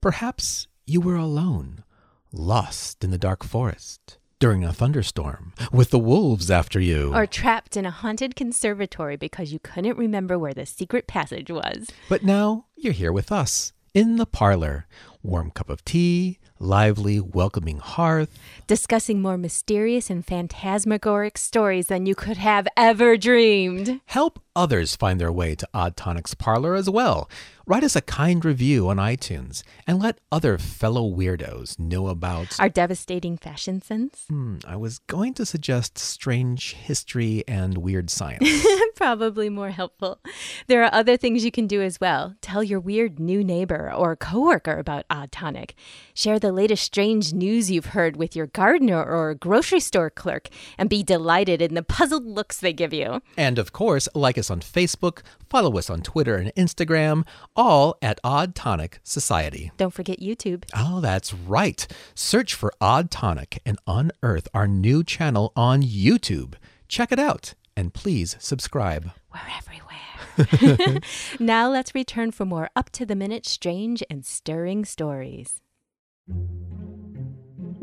Perhaps 0.00 0.66
you 0.84 1.00
were 1.00 1.14
alone, 1.14 1.84
lost 2.32 3.04
in 3.04 3.12
the 3.12 3.16
dark 3.16 3.44
forest 3.44 4.18
during 4.40 4.64
a 4.64 4.72
thunderstorm, 4.72 5.52
with 5.70 5.90
the 5.90 6.00
wolves 6.00 6.50
after 6.50 6.80
you. 6.80 7.14
Or 7.14 7.28
trapped 7.28 7.76
in 7.76 7.86
a 7.86 7.92
haunted 7.92 8.34
conservatory 8.34 9.16
because 9.16 9.52
you 9.52 9.60
couldn't 9.60 9.96
remember 9.96 10.36
where 10.36 10.52
the 10.52 10.66
secret 10.66 11.06
passage 11.06 11.48
was. 11.48 11.90
But 12.08 12.24
now 12.24 12.64
you're 12.74 12.92
here 12.92 13.12
with 13.12 13.30
us 13.30 13.72
in 13.94 14.16
the 14.16 14.26
parlor. 14.26 14.88
Warm 15.22 15.52
cup 15.52 15.70
of 15.70 15.84
tea, 15.84 16.40
lively, 16.58 17.20
welcoming 17.20 17.78
hearth. 17.78 18.38
Discussing 18.66 19.20
more 19.20 19.36
mysterious 19.36 20.10
and 20.10 20.24
phantasmagoric 20.24 21.38
stories 21.38 21.88
than 21.88 22.06
you 22.06 22.14
could 22.14 22.36
have 22.36 22.66
ever 22.76 23.16
dreamed. 23.16 24.00
Help 24.06 24.40
others 24.56 24.96
find 24.96 25.20
their 25.20 25.30
way 25.30 25.54
to 25.54 25.68
Odd 25.74 25.96
Tonic's 25.96 26.34
parlor 26.34 26.74
as 26.74 26.88
well. 26.88 27.28
Write 27.68 27.82
us 27.82 27.96
a 27.96 28.00
kind 28.00 28.44
review 28.44 28.88
on 28.88 28.96
iTunes 28.96 29.64
and 29.88 29.98
let 30.00 30.20
other 30.30 30.56
fellow 30.56 31.02
weirdos 31.02 31.80
know 31.80 32.06
about 32.06 32.58
our 32.60 32.68
devastating 32.68 33.36
fashion 33.36 33.82
sense. 33.82 34.24
Hmm, 34.28 34.58
I 34.64 34.76
was 34.76 35.00
going 35.00 35.34
to 35.34 35.44
suggest 35.44 35.98
strange 35.98 36.74
history 36.74 37.42
and 37.48 37.78
weird 37.78 38.08
science. 38.08 38.48
Probably 38.94 39.48
more 39.50 39.70
helpful. 39.70 40.20
There 40.68 40.84
are 40.84 40.94
other 40.94 41.16
things 41.16 41.44
you 41.44 41.50
can 41.50 41.66
do 41.66 41.82
as 41.82 42.00
well. 42.00 42.36
Tell 42.40 42.62
your 42.62 42.78
weird 42.78 43.18
new 43.18 43.42
neighbor 43.42 43.92
or 43.92 44.14
coworker 44.14 44.78
about 44.78 45.04
Odd 45.10 45.32
Tonic. 45.32 45.74
Share 46.14 46.38
the 46.46 46.52
latest 46.52 46.84
strange 46.84 47.32
news 47.32 47.72
you've 47.72 47.86
heard 47.86 48.16
with 48.16 48.36
your 48.36 48.46
gardener 48.46 49.02
or 49.04 49.34
grocery 49.34 49.80
store 49.80 50.08
clerk 50.08 50.48
and 50.78 50.88
be 50.88 51.02
delighted 51.02 51.60
in 51.60 51.74
the 51.74 51.82
puzzled 51.82 52.24
looks 52.24 52.60
they 52.60 52.72
give 52.72 52.92
you. 52.92 53.20
And 53.36 53.58
of 53.58 53.72
course, 53.72 54.08
like 54.14 54.38
us 54.38 54.48
on 54.48 54.60
Facebook, 54.60 55.22
follow 55.50 55.76
us 55.76 55.90
on 55.90 56.02
Twitter 56.02 56.36
and 56.36 56.54
Instagram 56.54 57.26
all 57.56 57.98
at 58.00 58.20
Odd 58.22 58.54
Tonic 58.54 59.00
Society. 59.02 59.72
Don't 59.76 59.92
forget 59.92 60.20
YouTube. 60.20 60.62
Oh, 60.72 61.00
that's 61.00 61.34
right. 61.34 61.84
Search 62.14 62.54
for 62.54 62.72
Odd 62.80 63.10
Tonic 63.10 63.60
and 63.66 63.76
unearth 63.88 64.46
our 64.54 64.68
new 64.68 65.02
channel 65.02 65.52
on 65.56 65.82
YouTube. 65.82 66.54
Check 66.86 67.10
it 67.10 67.18
out 67.18 67.54
and 67.76 67.92
please 67.92 68.36
subscribe. 68.38 69.10
We're 69.34 69.40
everywhere. 69.58 71.00
now 71.40 71.68
let's 71.68 71.92
return 71.92 72.30
for 72.30 72.44
more 72.44 72.70
up 72.76 72.90
to 72.90 73.04
the 73.04 73.16
minute 73.16 73.46
strange 73.46 74.04
and 74.08 74.24
stirring 74.24 74.84
stories. 74.84 75.60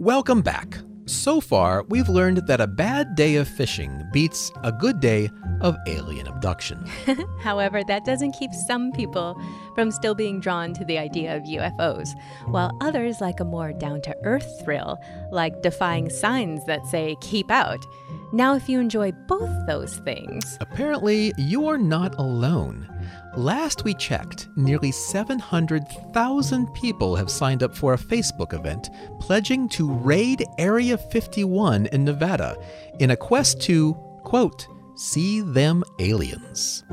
Welcome 0.04 0.42
back. 0.42 0.80
So 1.06 1.40
far, 1.40 1.84
we've 1.84 2.10
learned 2.10 2.48
that 2.48 2.60
a 2.60 2.68
bad 2.68 3.16
day 3.16 3.36
of 3.36 3.48
fishing 3.48 4.04
beats 4.12 4.52
a 4.64 4.72
good 4.72 5.00
day 5.00 5.30
of 5.62 5.78
alien 5.88 6.28
abduction. 6.28 6.86
However, 7.40 7.84
that 7.86 8.04
doesn't 8.04 8.34
keep 8.34 8.52
some 8.54 8.92
people 8.92 9.42
from 9.76 9.92
still 9.92 10.16
being 10.16 10.42
drawn 10.42 10.74
to 10.74 10.84
the 10.84 10.98
idea 10.98 11.38
of 11.38 11.44
UFOs, 11.44 12.10
while 12.48 12.78
others 12.82 13.22
like 13.22 13.40
a 13.40 13.46
more 13.46 13.72
down 13.72 14.02
to 14.02 14.16
earth 14.24 14.62
thrill, 14.64 14.98
like 15.32 15.62
defying 15.62 16.10
signs 16.10 16.66
that 16.66 16.86
say, 16.86 17.16
keep 17.22 17.50
out. 17.50 17.86
Now, 18.34 18.56
if 18.56 18.68
you 18.68 18.80
enjoy 18.80 19.12
both 19.12 19.68
those 19.68 19.98
things, 19.98 20.58
apparently 20.60 21.34
you 21.38 21.68
are 21.68 21.78
not 21.78 22.18
alone. 22.18 22.90
Last 23.38 23.84
we 23.84 23.94
checked, 23.94 24.48
nearly 24.56 24.92
700,000 24.92 26.74
people 26.74 27.16
have 27.16 27.30
signed 27.30 27.62
up 27.62 27.76
for 27.76 27.94
a 27.94 27.98
Facebook 27.98 28.56
event 28.56 28.90
pledging 29.20 29.70
to 29.70 29.94
raid 29.94 30.44
Area 30.58 30.98
51 30.98 31.86
in 31.86 32.04
Nevada 32.04 32.58
in 33.00 33.12
a 33.12 33.16
quest 33.16 33.62
to, 33.62 33.94
quote, 34.24 34.68
see 34.96 35.42
them 35.42 35.84
aliens. 36.00 36.84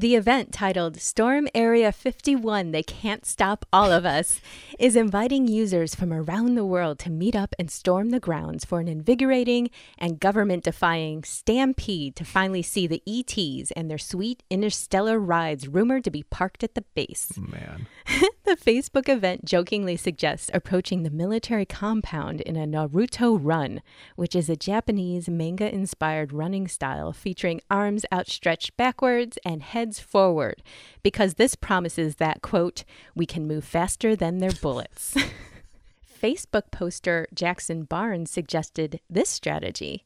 The 0.00 0.16
event 0.16 0.50
titled 0.50 0.98
Storm 0.98 1.46
Area 1.54 1.92
51 1.92 2.70
They 2.70 2.82
Can't 2.82 3.26
Stop 3.26 3.66
All 3.70 3.92
of 3.92 4.06
Us 4.06 4.40
is 4.78 4.96
inviting 4.96 5.46
users 5.46 5.94
from 5.94 6.10
around 6.10 6.54
the 6.54 6.64
world 6.64 6.98
to 7.00 7.10
meet 7.10 7.36
up 7.36 7.54
and 7.58 7.70
storm 7.70 8.08
the 8.08 8.18
grounds 8.18 8.64
for 8.64 8.80
an 8.80 8.88
invigorating 8.88 9.68
and 9.98 10.18
government 10.18 10.64
defying 10.64 11.22
stampede 11.22 12.16
to 12.16 12.24
finally 12.24 12.62
see 12.62 12.86
the 12.86 13.02
ETs 13.06 13.72
and 13.72 13.90
their 13.90 13.98
sweet 13.98 14.42
interstellar 14.48 15.18
rides 15.18 15.68
rumored 15.68 16.04
to 16.04 16.10
be 16.10 16.22
parked 16.22 16.64
at 16.64 16.74
the 16.74 16.84
base. 16.94 17.32
Oh, 17.36 17.42
man. 17.42 17.86
the 18.46 18.56
Facebook 18.56 19.06
event 19.06 19.44
jokingly 19.44 19.98
suggests 19.98 20.50
approaching 20.54 21.02
the 21.02 21.10
military 21.10 21.66
compound 21.66 22.40
in 22.40 22.56
a 22.56 22.66
Naruto 22.66 23.38
run, 23.38 23.82
which 24.16 24.34
is 24.34 24.48
a 24.48 24.56
Japanese 24.56 25.28
manga 25.28 25.70
inspired 25.70 26.32
running 26.32 26.68
style 26.68 27.12
featuring 27.12 27.60
arms 27.70 28.06
outstretched 28.10 28.78
backwards 28.78 29.38
and 29.44 29.62
heads 29.62 29.89
heads 29.90 29.98
forward 30.00 30.62
because 31.02 31.34
this 31.34 31.56
promises 31.56 32.16
that, 32.16 32.42
quote, 32.42 32.84
we 33.16 33.26
can 33.26 33.48
move 33.48 33.64
faster 33.64 34.14
than 34.14 34.38
their 34.38 34.52
bullets. 34.62 35.16
Facebook 36.22 36.70
poster 36.70 37.26
Jackson 37.34 37.82
Barnes 37.84 38.30
suggested 38.30 39.00
this 39.10 39.28
strategy. 39.28 40.04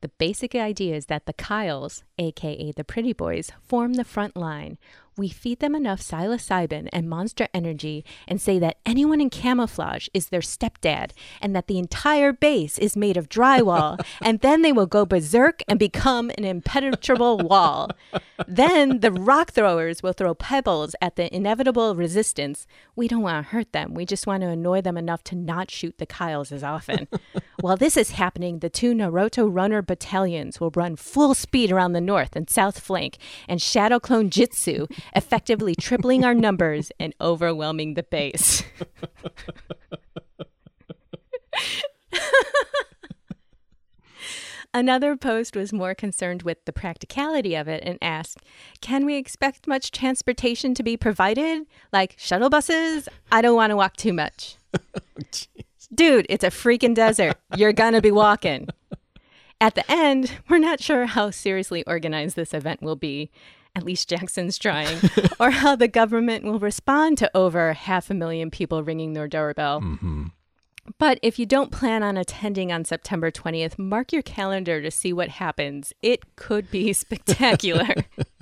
The 0.00 0.08
basic 0.08 0.54
idea 0.54 0.94
is 0.94 1.06
that 1.06 1.26
the 1.26 1.32
Kyles, 1.34 2.02
aka 2.18 2.72
the 2.72 2.84
Pretty 2.84 3.12
Boys, 3.12 3.50
form 3.62 3.94
the 3.94 4.04
front 4.04 4.36
line, 4.36 4.78
we 5.16 5.28
feed 5.28 5.60
them 5.60 5.74
enough 5.74 6.00
psilocybin 6.00 6.88
and 6.92 7.08
monster 7.08 7.48
energy 7.54 8.04
and 8.28 8.40
say 8.40 8.58
that 8.58 8.76
anyone 8.84 9.20
in 9.20 9.30
camouflage 9.30 10.08
is 10.12 10.28
their 10.28 10.40
stepdad 10.40 11.12
and 11.40 11.56
that 11.56 11.66
the 11.66 11.78
entire 11.78 12.32
base 12.32 12.78
is 12.78 12.96
made 12.96 13.16
of 13.16 13.28
drywall, 13.28 13.98
and 14.22 14.40
then 14.40 14.62
they 14.62 14.72
will 14.72 14.86
go 14.86 15.06
berserk 15.06 15.62
and 15.68 15.78
become 15.78 16.30
an 16.36 16.44
impenetrable 16.44 17.38
wall. 17.50 17.90
Then 18.46 19.00
the 19.00 19.12
rock 19.12 19.52
throwers 19.52 20.02
will 20.02 20.12
throw 20.12 20.34
pebbles 20.34 20.94
at 21.00 21.16
the 21.16 21.34
inevitable 21.34 21.94
resistance. 21.94 22.66
We 22.94 23.08
don't 23.08 23.22
want 23.22 23.46
to 23.46 23.50
hurt 23.50 23.72
them, 23.72 23.94
we 23.94 24.04
just 24.04 24.26
want 24.26 24.42
to 24.42 24.48
annoy 24.48 24.82
them 24.82 24.98
enough 24.98 25.24
to 25.24 25.34
not 25.34 25.70
shoot 25.70 25.98
the 25.98 26.06
Kyles 26.06 26.52
as 26.52 26.62
often. 26.62 27.08
While 27.60 27.76
this 27.76 27.96
is 27.96 28.10
happening, 28.10 28.58
the 28.58 28.68
two 28.68 28.92
Naruto 28.94 29.48
runner 29.50 29.80
battalions 29.80 30.60
will 30.60 30.70
run 30.74 30.96
full 30.96 31.34
speed 31.34 31.72
around 31.72 31.92
the 31.92 32.00
north 32.00 32.36
and 32.36 32.48
south 32.50 32.80
flank 32.80 33.16
and 33.48 33.60
shadow 33.62 33.98
clone 33.98 34.28
jutsu 34.30 34.86
effectively 35.14 35.74
tripling 35.74 36.24
our 36.24 36.34
numbers 36.34 36.90
and 36.98 37.14
overwhelming 37.20 37.94
the 37.94 38.02
base. 38.02 38.62
Another 44.76 45.16
post 45.16 45.56
was 45.56 45.72
more 45.72 45.94
concerned 45.94 46.42
with 46.42 46.62
the 46.66 46.72
practicality 46.72 47.54
of 47.54 47.66
it 47.66 47.82
and 47.82 47.96
asked, 48.02 48.40
Can 48.82 49.06
we 49.06 49.16
expect 49.16 49.66
much 49.66 49.90
transportation 49.90 50.74
to 50.74 50.82
be 50.82 50.98
provided? 50.98 51.62
Like 51.94 52.14
shuttle 52.18 52.50
buses? 52.50 53.08
I 53.32 53.40
don't 53.40 53.56
want 53.56 53.70
to 53.70 53.76
walk 53.76 53.96
too 53.96 54.12
much. 54.12 54.56
Oh, 54.78 55.22
Dude, 55.94 56.26
it's 56.28 56.44
a 56.44 56.48
freaking 56.48 56.94
desert. 56.94 57.36
You're 57.56 57.72
going 57.72 57.94
to 57.94 58.02
be 58.02 58.10
walking. 58.10 58.68
At 59.60 59.74
the 59.74 59.90
end, 59.90 60.32
we're 60.48 60.58
not 60.58 60.82
sure 60.82 61.06
how 61.06 61.30
seriously 61.30 61.82
organized 61.86 62.36
this 62.36 62.52
event 62.52 62.82
will 62.82 62.96
be, 62.96 63.30
At 63.76 63.84
least 63.84 64.08
Jackson's 64.08 64.56
trying. 64.56 64.98
or 65.40 65.50
how 65.50 65.76
the 65.76 65.86
government 65.86 66.44
will 66.44 66.58
respond 66.58 67.18
to 67.18 67.30
over 67.36 67.74
half 67.74 68.10
a 68.10 68.14
million 68.14 68.50
people 68.50 68.82
ringing 68.82 69.12
their 69.12 69.28
doorbell. 69.28 69.82
Mm-hmm. 69.82 70.24
But 70.98 71.18
if 71.22 71.38
you 71.38 71.44
don't 71.44 71.70
plan 71.70 72.02
on 72.02 72.16
attending 72.16 72.72
on 72.72 72.86
September 72.86 73.30
20th, 73.30 73.78
mark 73.78 74.12
your 74.12 74.22
calendar 74.22 74.80
to 74.80 74.90
see 74.90 75.12
what 75.12 75.28
happens. 75.28 75.92
It 76.00 76.36
could 76.36 76.70
be 76.70 76.92
spectacular. 76.94 77.94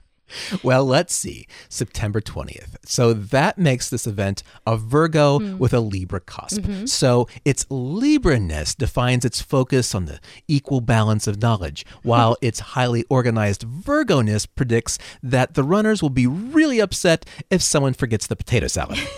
Well, 0.62 0.84
let's 0.84 1.14
see. 1.14 1.46
September 1.68 2.20
20th. 2.20 2.76
So 2.84 3.12
that 3.12 3.58
makes 3.58 3.90
this 3.90 4.06
event 4.06 4.42
a 4.66 4.76
Virgo 4.76 5.38
Hmm. 5.38 5.58
with 5.58 5.72
a 5.74 5.80
Libra 5.80 6.20
cusp. 6.20 6.60
Mm-hmm. 6.62 6.86
So 6.86 7.28
its 7.44 7.66
Libra-ness 7.70 8.74
defines 8.74 9.24
its 9.24 9.40
focus 9.40 9.94
on 9.94 10.06
the 10.06 10.18
equal 10.48 10.80
balance 10.80 11.26
of 11.26 11.40
knowledge, 11.42 11.84
while 12.02 12.36
its 12.40 12.60
highly 12.60 13.04
organized 13.10 13.62
Virgo-ness 13.64 14.46
predicts 14.46 14.98
that 15.22 15.54
the 15.54 15.62
runners 15.62 16.02
will 16.02 16.10
be 16.10 16.26
really 16.26 16.80
upset 16.80 17.26
if 17.50 17.62
someone 17.62 17.92
forgets 17.94 18.26
the 18.26 18.36
potato 18.36 18.66
salad. 18.66 18.98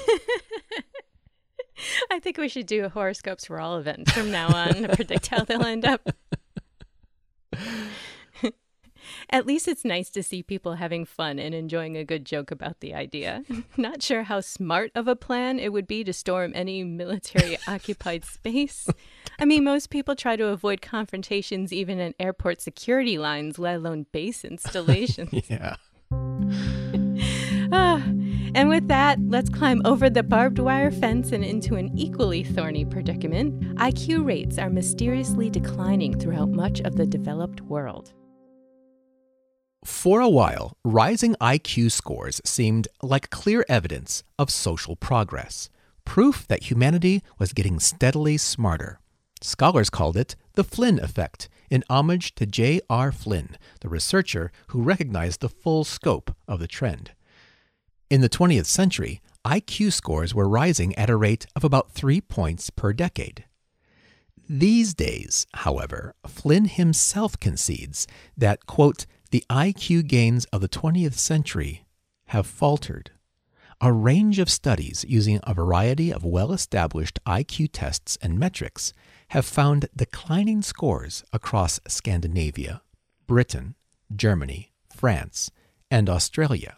I 2.11 2.19
think 2.19 2.37
we 2.37 2.49
should 2.49 2.67
do 2.67 2.89
horoscopes 2.89 3.45
for 3.47 3.61
all 3.61 3.79
events 3.79 4.11
from 4.13 4.31
now 4.31 4.49
on 4.49 4.75
to 4.83 4.89
predict 4.97 5.29
how 5.29 5.45
they'll 5.45 5.65
end 5.65 5.85
up. 5.85 6.09
At 9.31 9.47
least 9.47 9.69
it's 9.69 9.85
nice 9.85 10.11
to 10.11 10.23
see 10.23 10.43
people 10.43 10.75
having 10.75 11.05
fun 11.05 11.39
and 11.39 11.55
enjoying 11.55 11.97
a 11.97 12.05
good 12.05 12.25
joke 12.25 12.51
about 12.51 12.81
the 12.81 12.95
idea. 12.95 13.45
Not 13.77 14.03
sure 14.03 14.25
how 14.25 14.41
smart 14.41 14.93
of 14.95 15.09
a 15.09 15.17
plan 15.17 15.59
it 15.59 15.73
would 15.73 15.87
be 15.87 16.05
to 16.05 16.13
storm 16.13 16.53
any 16.55 16.85
military 16.85 17.59
occupied 17.69 18.25
space. 18.25 18.89
I 19.39 19.45
mean, 19.45 19.65
most 19.65 19.91
people 19.91 20.17
try 20.17 20.37
to 20.37 20.47
avoid 20.47 20.81
confrontations 20.81 21.73
even 21.73 21.99
in 21.99 22.15
airport 22.19 22.61
security 22.61 23.19
lines, 23.19 23.59
let 23.59 23.77
alone 23.77 24.07
base 24.13 24.45
installations. 24.45 25.31
yeah. 25.49 25.77
Ah, 27.73 28.03
and 28.55 28.69
with 28.69 28.89
that, 28.89 29.19
let's 29.21 29.51
climb 29.51 29.83
over 29.85 30.09
the 30.09 30.23
barbed 30.23 30.59
wire 30.59 30.91
fence 30.91 31.33
and 31.33 31.45
into 31.45 31.75
an 31.75 31.91
equally 31.99 32.45
thorny 32.45 32.85
predicament. 32.85 33.61
IQ 33.77 34.25
rates 34.25 34.57
are 34.57 34.71
mysteriously 34.71 35.51
declining 35.51 36.19
throughout 36.19 36.51
much 36.51 36.81
of 36.81 36.97
the 36.97 37.07
developed 37.07 37.61
world. 37.63 38.15
For 39.87 40.21
a 40.21 40.29
while, 40.29 40.77
rising 40.85 41.37
IQ 41.41 41.93
scores 41.93 42.41
seemed 42.45 42.89
like 43.05 43.31
clear 43.31 43.65
evidence 43.69 44.25
of 44.37 44.51
social 44.51 44.97
progress, 44.97 45.71
proof 46.05 46.45
that 46.49 46.65
humanity 46.65 47.23
was 47.39 47.53
getting 47.53 47.79
steadily 47.79 48.37
smarter. 48.37 48.99
Scholars 49.41 49.89
called 49.89 50.17
it 50.17 50.35
the 50.55 50.65
Flynn 50.65 50.99
effect, 50.99 51.49
in 51.71 51.85
homage 51.89 52.35
to 52.35 52.47
J.R. 52.47 53.13
Flynn, 53.13 53.57
the 53.81 53.89
researcher 53.89 54.51
who 54.69 54.83
recognized 54.83 55.41
the 55.41 55.49
full 55.49 55.85
scope 55.85 56.35
of 56.49 56.59
the 56.59 56.67
trend. 56.67 57.13
In 58.11 58.23
the 58.23 58.29
20th 58.29 58.67
century, 58.67 59.21
IQ 59.45 59.93
scores 59.93 60.35
were 60.35 60.49
rising 60.49 60.97
at 60.97 61.11
a 61.11 61.17
rate 61.17 61.47
of 61.55 61.63
about 61.63 61.93
three 61.93 62.21
points 62.21 62.71
per 62.71 62.93
decade. 62.93 63.45
These 64.49 64.95
days, 64.95 65.47
however, 65.55 66.15
Flynn 66.27 66.65
himself 66.65 67.39
concedes 67.39 68.09
that, 68.37 68.67
quote, 68.67 69.07
the 69.31 69.45
IQ 69.51 70.07
gains 70.07 70.45
of 70.47 70.61
the 70.61 70.69
20th 70.69 71.15
century 71.15 71.87
have 72.27 72.47
faltered. 72.47 73.11
A 73.81 73.93
range 73.93 74.39
of 74.39 74.51
studies 74.51 75.05
using 75.07 75.41
a 75.43 75.53
variety 75.53 76.13
of 76.13 76.25
well 76.25 76.53
established 76.53 77.19
IQ 77.27 77.71
tests 77.73 78.17
and 78.23 78.39
metrics 78.39 78.93
have 79.29 79.45
found 79.45 79.89
declining 79.95 80.63
scores 80.63 81.25
across 81.33 81.81
Scandinavia, 81.87 82.83
Britain, 83.27 83.75
Germany, 84.15 84.73
France, 84.95 85.51
and 85.91 86.09
Australia. 86.09 86.77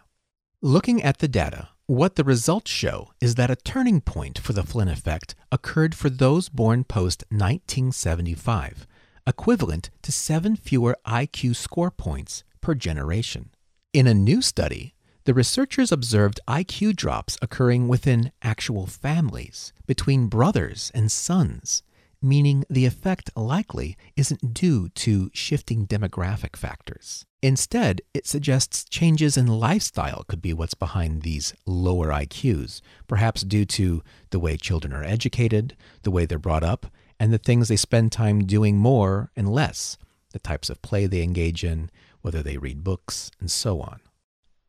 Looking 0.60 1.02
at 1.02 1.18
the 1.18 1.28
data, 1.28 1.68
what 1.86 2.16
the 2.16 2.24
results 2.24 2.70
show 2.70 3.12
is 3.20 3.36
that 3.36 3.50
a 3.50 3.56
turning 3.56 4.00
point 4.00 4.38
for 4.38 4.52
the 4.52 4.62
Flynn 4.62 4.88
effect 4.88 5.34
occurred 5.52 5.94
for 5.94 6.10
those 6.10 6.48
born 6.48 6.84
post 6.84 7.24
1975, 7.30 8.86
equivalent 9.28 9.90
to 10.02 10.10
seven 10.10 10.56
fewer 10.56 10.96
IQ 11.06 11.54
score 11.54 11.90
points 11.90 12.42
per 12.62 12.74
generation. 12.74 13.50
In 13.92 14.06
a 14.06 14.14
new 14.14 14.40
study, 14.40 14.94
the 15.24 15.34
researchers 15.34 15.92
observed 15.92 16.40
IQ 16.48 16.96
drops 16.96 17.36
occurring 17.42 17.86
within 17.86 18.32
actual 18.42 18.86
families, 18.86 19.74
between 19.86 20.28
brothers 20.28 20.90
and 20.94 21.12
sons, 21.12 21.82
meaning 22.22 22.64
the 22.70 22.86
effect 22.86 23.30
likely 23.36 23.96
isn't 24.16 24.54
due 24.54 24.88
to 24.88 25.30
shifting 25.34 25.86
demographic 25.86 26.56
factors. 26.56 27.26
Instead, 27.42 28.00
it 28.14 28.26
suggests 28.26 28.84
changes 28.84 29.36
in 29.36 29.46
lifestyle 29.46 30.24
could 30.26 30.42
be 30.42 30.52
what's 30.52 30.74
behind 30.74 31.22
these 31.22 31.54
lower 31.66 32.08
IQs, 32.08 32.80
perhaps 33.06 33.42
due 33.42 33.64
to 33.66 34.02
the 34.30 34.40
way 34.40 34.56
children 34.56 34.92
are 34.92 35.04
educated, 35.04 35.76
the 36.02 36.10
way 36.10 36.24
they're 36.24 36.38
brought 36.38 36.64
up, 36.64 36.86
and 37.20 37.32
the 37.32 37.38
things 37.38 37.68
they 37.68 37.76
spend 37.76 38.12
time 38.12 38.44
doing 38.44 38.76
more 38.76 39.30
and 39.36 39.48
less, 39.48 39.98
the 40.32 40.38
types 40.38 40.70
of 40.70 40.82
play 40.82 41.06
they 41.06 41.22
engage 41.22 41.64
in, 41.64 41.90
whether 42.22 42.42
they 42.42 42.58
read 42.58 42.84
books, 42.84 43.30
and 43.40 43.50
so 43.50 43.80
on. 43.80 44.00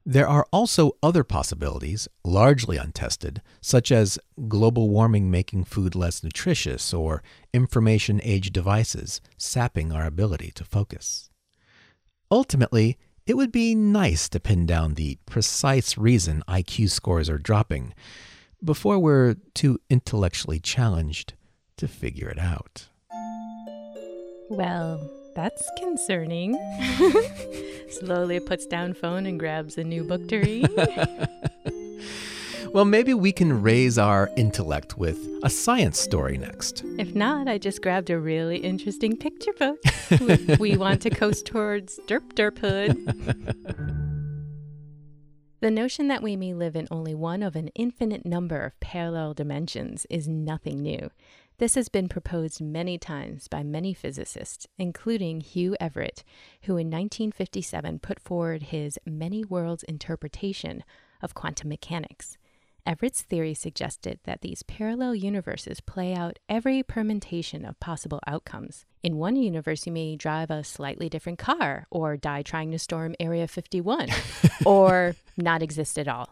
There 0.06 0.28
are 0.28 0.48
also 0.52 0.94
other 1.04 1.24
possibilities, 1.24 2.08
largely 2.24 2.78
untested, 2.78 3.42
such 3.62 3.92
as 3.92 4.18
global 4.48 4.90
warming 4.90 5.30
making 5.30 5.66
food 5.66 5.94
less 5.94 6.24
nutritious 6.24 6.94
or 6.94 7.22
information 7.54 8.20
age 8.24 8.52
devices 8.52 9.22
sapping 9.38 9.92
our 9.92 10.06
ability 10.06 10.52
to 10.56 10.64
focus. 10.64 11.30
Ultimately, 12.32 12.98
it 13.28 13.38
would 13.38 13.52
be 13.52 13.76
nice 13.76 14.28
to 14.30 14.40
pin 14.40 14.66
down 14.66 14.96
the 14.96 15.20
precise 15.28 15.98
reason 15.98 16.44
IQ 16.48 16.90
scores 16.90 17.30
are 17.30 17.38
dropping 17.38 17.94
before 18.64 18.98
we're 18.98 19.36
too 19.54 19.80
intellectually 19.90 20.60
challenged 20.60 21.34
to 21.80 21.88
figure 21.88 22.30
it 22.30 22.40
out. 22.40 22.88
Well, 24.50 25.00
that's 25.36 25.68
concerning. 25.78 26.58
Slowly 27.90 28.40
puts 28.40 28.66
down 28.66 28.94
phone 28.94 29.26
and 29.26 29.40
grabs 29.40 29.78
a 29.78 29.84
new 29.84 30.04
book 30.04 30.28
to 30.30 30.40
read. 30.40 30.70
Well, 32.72 32.86
maybe 32.86 33.16
we 33.16 33.32
can 33.32 33.64
raise 33.64 33.98
our 33.98 34.30
intellect 34.38 34.96
with 34.96 35.18
a 35.42 35.50
science 35.50 36.00
story 36.00 36.38
next. 36.38 36.84
if 37.00 37.16
not, 37.16 37.48
I 37.48 37.58
just 37.58 37.82
grabbed 37.82 38.12
a 38.12 38.20
really 38.20 38.58
interesting 38.58 39.18
picture 39.18 39.54
book. 39.54 39.80
We- 40.22 40.56
we 40.60 40.78
want 40.78 41.02
to 41.02 41.10
coast 41.10 41.48
towards 41.48 42.00
derp 42.08 42.32
derphood. 42.36 42.94
The 45.62 45.72
notion 45.72 46.10
that 46.10 46.22
we 46.22 46.36
may 46.36 46.54
live 46.54 46.76
in 46.76 46.88
only 46.92 47.16
one 47.16 47.42
of 47.42 47.56
an 47.56 47.70
infinite 47.70 48.24
number 48.24 48.64
of 48.64 48.80
parallel 48.80 49.34
dimensions 49.34 50.06
is 50.10 50.28
nothing 50.28 50.84
new. 50.84 51.10
This 51.60 51.76
has 51.76 51.90
been 51.90 52.08
proposed 52.08 52.62
many 52.62 52.98
times 52.98 53.50
by 53.50 53.64
many 53.64 53.94
physicists, 53.94 54.66
including 54.78 55.42
Hugh 55.42 55.76
Everett, 55.78 56.24
who 56.64 56.78
in 56.78 56.88
1957 56.88 58.00
put 58.00 58.18
forward 58.18 58.64
his 58.64 58.98
many 59.06 59.44
worlds 59.44 59.84
interpretation 59.84 60.86
of 61.22 61.34
quantum 61.34 61.68
mechanics. 61.68 62.38
Everett's 62.86 63.24
theory 63.24 63.54
suggested 63.54 64.20
that 64.24 64.40
these 64.40 64.64
parallel 64.64 65.16
universes 65.16 65.82
play 65.82 66.16
out 66.16 66.40
every 66.48 66.82
permutation 66.82 67.66
of 67.66 67.78
possible 67.82 68.22
outcomes. 68.26 68.86
In 69.04 69.18
one 69.18 69.36
universe, 69.36 69.86
you 69.86 69.92
may 69.92 70.16
drive 70.16 70.50
a 70.50 70.64
slightly 70.64 71.10
different 71.10 71.40
car, 71.40 71.88
or 71.92 72.16
die 72.16 72.42
trying 72.42 72.72
to 72.72 72.80
storm 72.80 73.16
Area 73.20 73.50
51, 73.50 74.08
or 74.66 75.14
not 75.36 75.62
exist 75.62 76.00
at 76.00 76.08
all. 76.08 76.30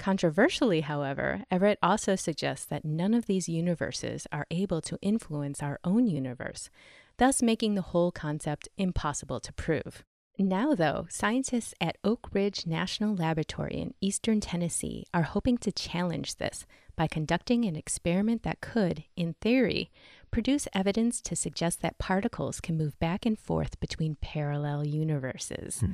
Controversially, 0.00 0.80
however, 0.80 1.42
Everett 1.50 1.78
also 1.82 2.16
suggests 2.16 2.64
that 2.64 2.86
none 2.86 3.12
of 3.12 3.26
these 3.26 3.50
universes 3.50 4.26
are 4.32 4.46
able 4.50 4.80
to 4.80 4.98
influence 5.02 5.62
our 5.62 5.78
own 5.84 6.06
universe, 6.06 6.70
thus 7.18 7.42
making 7.42 7.74
the 7.74 7.82
whole 7.82 8.10
concept 8.10 8.66
impossible 8.78 9.40
to 9.40 9.52
prove. 9.52 10.02
Now, 10.38 10.74
though, 10.74 11.04
scientists 11.10 11.74
at 11.82 11.98
Oak 12.02 12.30
Ridge 12.32 12.66
National 12.66 13.14
Laboratory 13.14 13.74
in 13.74 13.92
eastern 14.00 14.40
Tennessee 14.40 15.04
are 15.12 15.24
hoping 15.24 15.58
to 15.58 15.70
challenge 15.70 16.36
this 16.36 16.64
by 16.96 17.06
conducting 17.06 17.66
an 17.66 17.76
experiment 17.76 18.42
that 18.42 18.62
could, 18.62 19.04
in 19.18 19.34
theory, 19.42 19.90
produce 20.30 20.66
evidence 20.72 21.20
to 21.20 21.36
suggest 21.36 21.82
that 21.82 21.98
particles 21.98 22.62
can 22.62 22.78
move 22.78 22.98
back 23.00 23.26
and 23.26 23.38
forth 23.38 23.78
between 23.80 24.16
parallel 24.22 24.86
universes. 24.86 25.80
Hmm. 25.80 25.92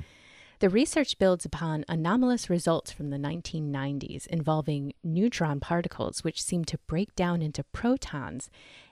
The 0.58 0.70
research 0.70 1.18
builds 1.18 1.44
upon 1.44 1.84
anomalous 1.86 2.48
results 2.48 2.90
from 2.90 3.10
the 3.10 3.18
1990s 3.18 4.26
involving 4.28 4.94
neutron 5.04 5.60
particles, 5.60 6.24
which 6.24 6.42
seem 6.42 6.64
to 6.66 6.78
break 6.86 7.14
down 7.14 7.42
into 7.42 7.62
protons 7.62 8.48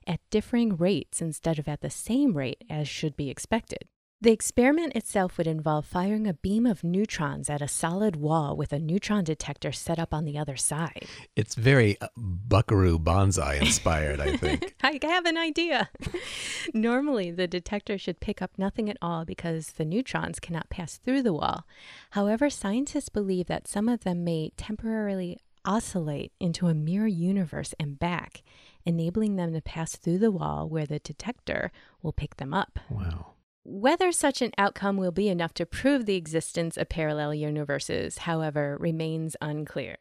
at 0.07 0.21
differing 0.29 0.77
rates 0.77 1.23
instead 1.23 1.59
of 1.59 1.67
at 1.67 1.81
the 1.81 1.89
same 1.89 2.37
rate 2.37 2.63
as 2.69 2.87
should 2.87 3.17
be 3.17 3.31
expected. 3.31 3.89
The 4.25 4.33
experiment 4.33 4.97
itself 4.97 5.37
would 5.37 5.47
involve 5.47 5.85
firing 5.85 6.27
a 6.27 6.33
beam 6.33 6.65
of 6.65 6.83
neutrons 6.83 7.51
at 7.51 7.61
a 7.61 7.69
solid 7.69 8.17
wall 8.17 8.57
with 8.57 8.73
a 8.73 8.79
neutron 8.79 9.23
detector 9.23 9.71
set 9.71 9.99
up 9.99 10.15
on 10.15 10.25
the 10.25 10.39
other 10.39 10.57
side. 10.57 11.05
It's 11.37 11.55
very 11.55 12.01
uh, 12.01 12.09
Buckaroo 12.17 12.99
Banzai 12.99 13.57
inspired, 13.57 14.21
I 14.21 14.39
think. 14.39 14.77
I 14.83 14.99
have 15.03 15.27
an 15.27 15.37
idea. 15.37 15.91
Normally, 16.73 17.33
the 17.33 17.47
detector 17.47 17.99
should 17.99 18.19
pick 18.19 18.41
up 18.41 18.53
nothing 18.57 18.89
at 18.89 18.97
all 19.03 19.27
because 19.27 19.73
the 19.73 19.85
neutrons 19.85 20.41
cannot 20.41 20.71
pass 20.71 20.97
through 20.97 21.21
the 21.21 21.35
wall. 21.35 21.67
However, 22.13 22.49
scientists 22.49 23.11
believe 23.11 23.45
that 23.49 23.69
some 23.69 23.91
of 23.91 24.05
them 24.05 24.25
may 24.25 24.53
temporarily 24.57 25.37
oscillate 25.67 26.33
into 26.41 26.69
a 26.69 26.75
mirror 26.75 27.07
universe 27.07 27.75
and 27.79 27.99
back, 27.99 28.43
enabling 28.87 29.37
them 29.37 29.53
to 29.53 29.61
pass 29.61 29.97
through 29.97 30.19
the 30.19 30.31
wall 30.31 30.67
where 30.67 30.87
the 30.87 30.99
detector 30.99 31.71
will 32.01 32.13
pick 32.13 32.39
them 32.39 32.55
up. 32.55 32.79
Wow. 32.89 33.34
Whether 33.65 34.13
such 34.13 34.43
an 34.43 34.53
outcome 34.59 34.97
will 34.99 35.11
be 35.11 35.29
enough 35.29 35.55
to 35.55 35.65
prove 35.67 36.05
the 36.05 36.17
existence 36.17 36.77
of 36.77 36.89
parallel 36.89 37.35
universes, 37.35 38.19
however, 38.19 38.77
remains 38.79 39.37
unclear. 39.41 39.97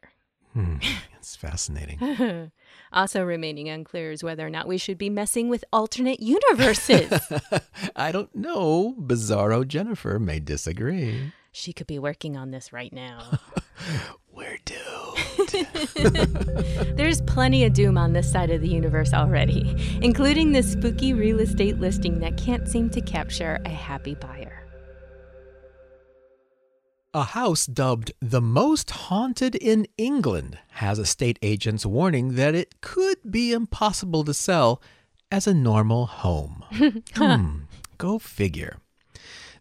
Hmm. 0.52 0.76
It's 1.24 1.36
fascinating. 1.36 2.50
also 2.92 3.24
remaining 3.24 3.70
unclear 3.70 4.12
is 4.12 4.22
whether 4.22 4.46
or 4.46 4.50
not 4.50 4.68
we 4.68 4.76
should 4.76 4.98
be 4.98 5.08
messing 5.08 5.48
with 5.48 5.64
alternate 5.72 6.20
universes. 6.20 7.10
I 7.96 8.12
don't 8.12 8.34
know. 8.36 8.94
Bizarro 9.00 9.66
Jennifer 9.66 10.18
may 10.18 10.38
disagree. 10.38 11.32
she 11.50 11.72
could 11.72 11.86
be 11.86 11.98
working 11.98 12.36
on 12.36 12.50
this 12.50 12.74
right 12.74 12.92
now. 12.92 13.38
We're 14.34 14.58
doomed. 14.66 14.83
There's 16.96 17.20
plenty 17.22 17.64
of 17.64 17.72
doom 17.72 17.96
on 17.98 18.12
this 18.12 18.30
side 18.30 18.50
of 18.50 18.60
the 18.60 18.68
universe 18.68 19.12
already, 19.12 19.76
including 20.02 20.52
this 20.52 20.72
spooky 20.72 21.14
real 21.14 21.40
estate 21.40 21.78
listing 21.78 22.20
that 22.20 22.36
can't 22.36 22.68
seem 22.68 22.90
to 22.90 23.00
capture 23.00 23.60
a 23.64 23.70
happy 23.70 24.14
buyer. 24.14 24.64
A 27.12 27.22
house 27.22 27.66
dubbed 27.66 28.12
the 28.20 28.40
most 28.40 28.90
haunted 28.90 29.54
in 29.54 29.86
England 29.96 30.58
has 30.72 30.98
estate 30.98 31.38
agents 31.42 31.86
warning 31.86 32.34
that 32.34 32.56
it 32.56 32.80
could 32.80 33.18
be 33.30 33.52
impossible 33.52 34.24
to 34.24 34.34
sell 34.34 34.82
as 35.30 35.46
a 35.46 35.54
normal 35.54 36.06
home. 36.06 36.64
hmm, 37.14 37.58
go 37.98 38.18
figure. 38.18 38.78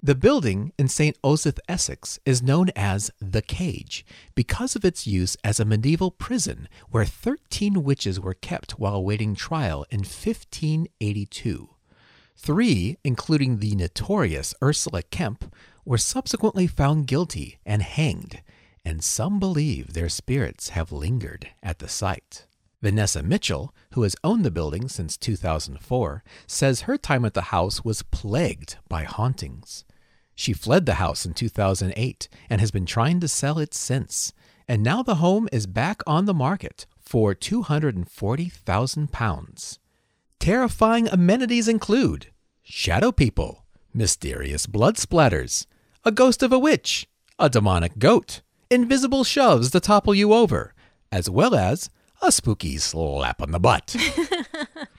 The 0.06 0.16
building 0.16 0.74
in 0.78 0.90
St. 0.90 1.18
Osyth, 1.22 1.60
Essex, 1.70 2.20
is 2.26 2.44
known 2.44 2.72
as 2.76 3.10
the 3.22 3.42
Cage 3.42 4.06
because 4.36 4.76
of 4.76 4.84
its 4.84 5.08
use 5.08 5.38
as 5.46 5.62
a 5.62 5.66
medieval 5.66 6.12
prison 6.12 6.68
where 6.90 7.06
13 7.06 7.82
witches 7.84 8.20
were 8.20 8.34
kept 8.34 8.78
while 8.78 8.96
awaiting 8.96 9.34
trial 9.34 9.86
in 9.90 10.00
1582. 10.00 11.70
Three, 12.36 12.98
including 13.06 13.60
the 13.60 13.78
notorious 13.78 14.54
Ursula 14.62 15.04
Kemp, 15.04 15.56
were 15.86 15.98
subsequently 15.98 16.68
found 16.68 17.08
guilty 17.08 17.60
and 17.66 17.82
hanged, 17.82 18.42
and 18.84 19.02
some 19.02 19.40
believe 19.40 19.94
their 19.94 20.10
spirits 20.10 20.70
have 20.70 20.92
lingered 20.92 21.48
at 21.64 21.80
the 21.80 21.88
site. 21.88 22.46
Vanessa 22.82 23.24
Mitchell, 23.24 23.74
who 23.94 24.04
has 24.04 24.18
owned 24.22 24.44
the 24.44 24.52
building 24.52 24.90
since 24.90 25.16
2004, 25.16 26.26
says 26.46 26.82
her 26.82 26.98
time 26.98 27.24
at 27.24 27.34
the 27.34 27.54
house 27.54 27.86
was 27.86 28.04
plagued 28.04 28.76
by 28.90 29.06
hauntings. 29.06 29.86
She 30.36 30.54
fled 30.54 30.86
the 30.86 30.96
house 30.96 31.26
in 31.26 31.34
2008 31.34 32.28
and 32.50 32.60
has 32.60 32.72
been 32.72 32.86
trying 32.86 33.20
to 33.20 33.28
sell 33.28 33.60
it 33.60 33.74
since. 33.74 34.34
And 34.68 34.84
now 34.84 35.04
the 35.04 35.16
home 35.16 35.50
is 35.52 35.68
back 35.68 36.02
on 36.08 36.24
the 36.26 36.34
market 36.34 36.86
for 37.00 37.36
£240,000. 37.36 39.80
Terrifying 40.40 41.08
amenities 41.08 41.68
include 41.68 42.28
shadow 42.64 43.12
people, 43.12 43.66
mysterious 43.94 44.66
blood 44.66 44.96
splatters, 44.96 45.68
a 46.04 46.12
ghost 46.12 46.42
of 46.44 46.52
a 46.52 46.60
witch, 46.60 47.08
a 47.38 47.50
demonic 47.50 48.00
goat, 48.00 48.42
invisible 48.70 49.24
shoves 49.24 49.72
to 49.72 49.80
topple 49.80 50.14
you 50.16 50.34
over, 50.34 50.74
as 51.12 51.30
well 51.30 51.56
as 51.56 51.90
a 52.22 52.32
spooky 52.32 52.78
slap 52.78 53.42
on 53.42 53.52
the 53.52 53.60
butt. 53.60 53.96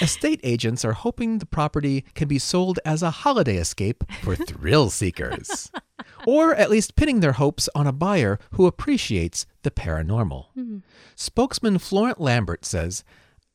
Estate 0.00 0.40
agents 0.42 0.84
are 0.84 0.92
hoping 0.92 1.38
the 1.38 1.46
property 1.46 2.04
can 2.14 2.28
be 2.28 2.38
sold 2.38 2.78
as 2.84 3.02
a 3.02 3.10
holiday 3.10 3.56
escape 3.56 4.04
for 4.22 4.36
thrill 4.36 4.90
seekers. 4.90 5.70
or 6.26 6.54
at 6.54 6.70
least 6.70 6.96
pinning 6.96 7.20
their 7.20 7.32
hopes 7.32 7.68
on 7.74 7.86
a 7.86 7.92
buyer 7.92 8.38
who 8.52 8.66
appreciates 8.66 9.46
the 9.62 9.70
paranormal. 9.70 10.46
Mm-hmm. 10.56 10.78
Spokesman 11.14 11.78
Florent 11.78 12.20
Lambert 12.20 12.64
says, 12.64 13.04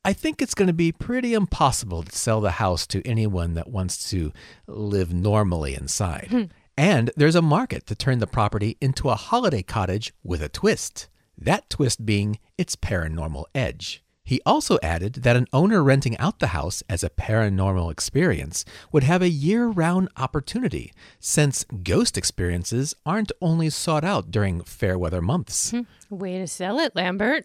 I 0.04 0.12
think 0.12 0.42
it's 0.42 0.54
going 0.54 0.66
to 0.66 0.74
be 0.74 0.92
pretty 0.92 1.32
impossible 1.32 2.02
to 2.02 2.12
sell 2.12 2.40
the 2.40 2.52
house 2.52 2.86
to 2.88 3.06
anyone 3.06 3.54
that 3.54 3.70
wants 3.70 4.10
to 4.10 4.32
live 4.66 5.14
normally 5.14 5.74
inside. 5.74 6.28
And 6.76 7.10
there's 7.16 7.36
a 7.36 7.42
market 7.42 7.86
to 7.86 7.94
turn 7.94 8.18
the 8.18 8.26
property 8.26 8.76
into 8.80 9.08
a 9.08 9.14
holiday 9.14 9.62
cottage 9.62 10.12
with 10.22 10.42
a 10.42 10.48
twist. 10.48 11.08
That 11.38 11.70
twist 11.70 12.04
being 12.04 12.38
its 12.58 12.76
paranormal 12.76 13.44
edge. 13.54 14.03
He 14.24 14.40
also 14.46 14.78
added 14.82 15.16
that 15.16 15.36
an 15.36 15.46
owner 15.52 15.82
renting 15.82 16.16
out 16.16 16.38
the 16.38 16.48
house 16.48 16.82
as 16.88 17.04
a 17.04 17.10
paranormal 17.10 17.92
experience 17.92 18.64
would 18.90 19.02
have 19.02 19.20
a 19.20 19.28
year 19.28 19.66
round 19.66 20.08
opportunity, 20.16 20.94
since 21.20 21.64
ghost 21.82 22.16
experiences 22.16 22.94
aren't 23.04 23.32
only 23.42 23.68
sought 23.68 24.02
out 24.02 24.30
during 24.30 24.62
fair 24.62 24.98
weather 24.98 25.20
months, 25.20 25.70
hmm. 25.70 25.82
Way 26.10 26.38
to 26.38 26.46
sell 26.46 26.78
it, 26.78 26.94
Lambert. 26.94 27.44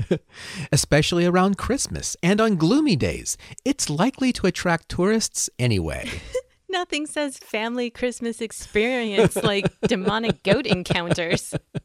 especially 0.72 1.24
around 1.24 1.56
Christmas 1.56 2.16
and 2.22 2.40
on 2.40 2.56
gloomy 2.56 2.96
days. 2.96 3.38
It's 3.64 3.88
likely 3.88 4.32
to 4.34 4.46
attract 4.46 4.90
tourists 4.90 5.48
anyway. 5.58 6.10
Nothing 6.68 7.06
says 7.06 7.38
family 7.38 7.88
Christmas 7.88 8.40
experience 8.40 9.36
like 9.36 9.66
demonic 9.82 10.42
goat 10.42 10.66
encounters. 10.66 11.54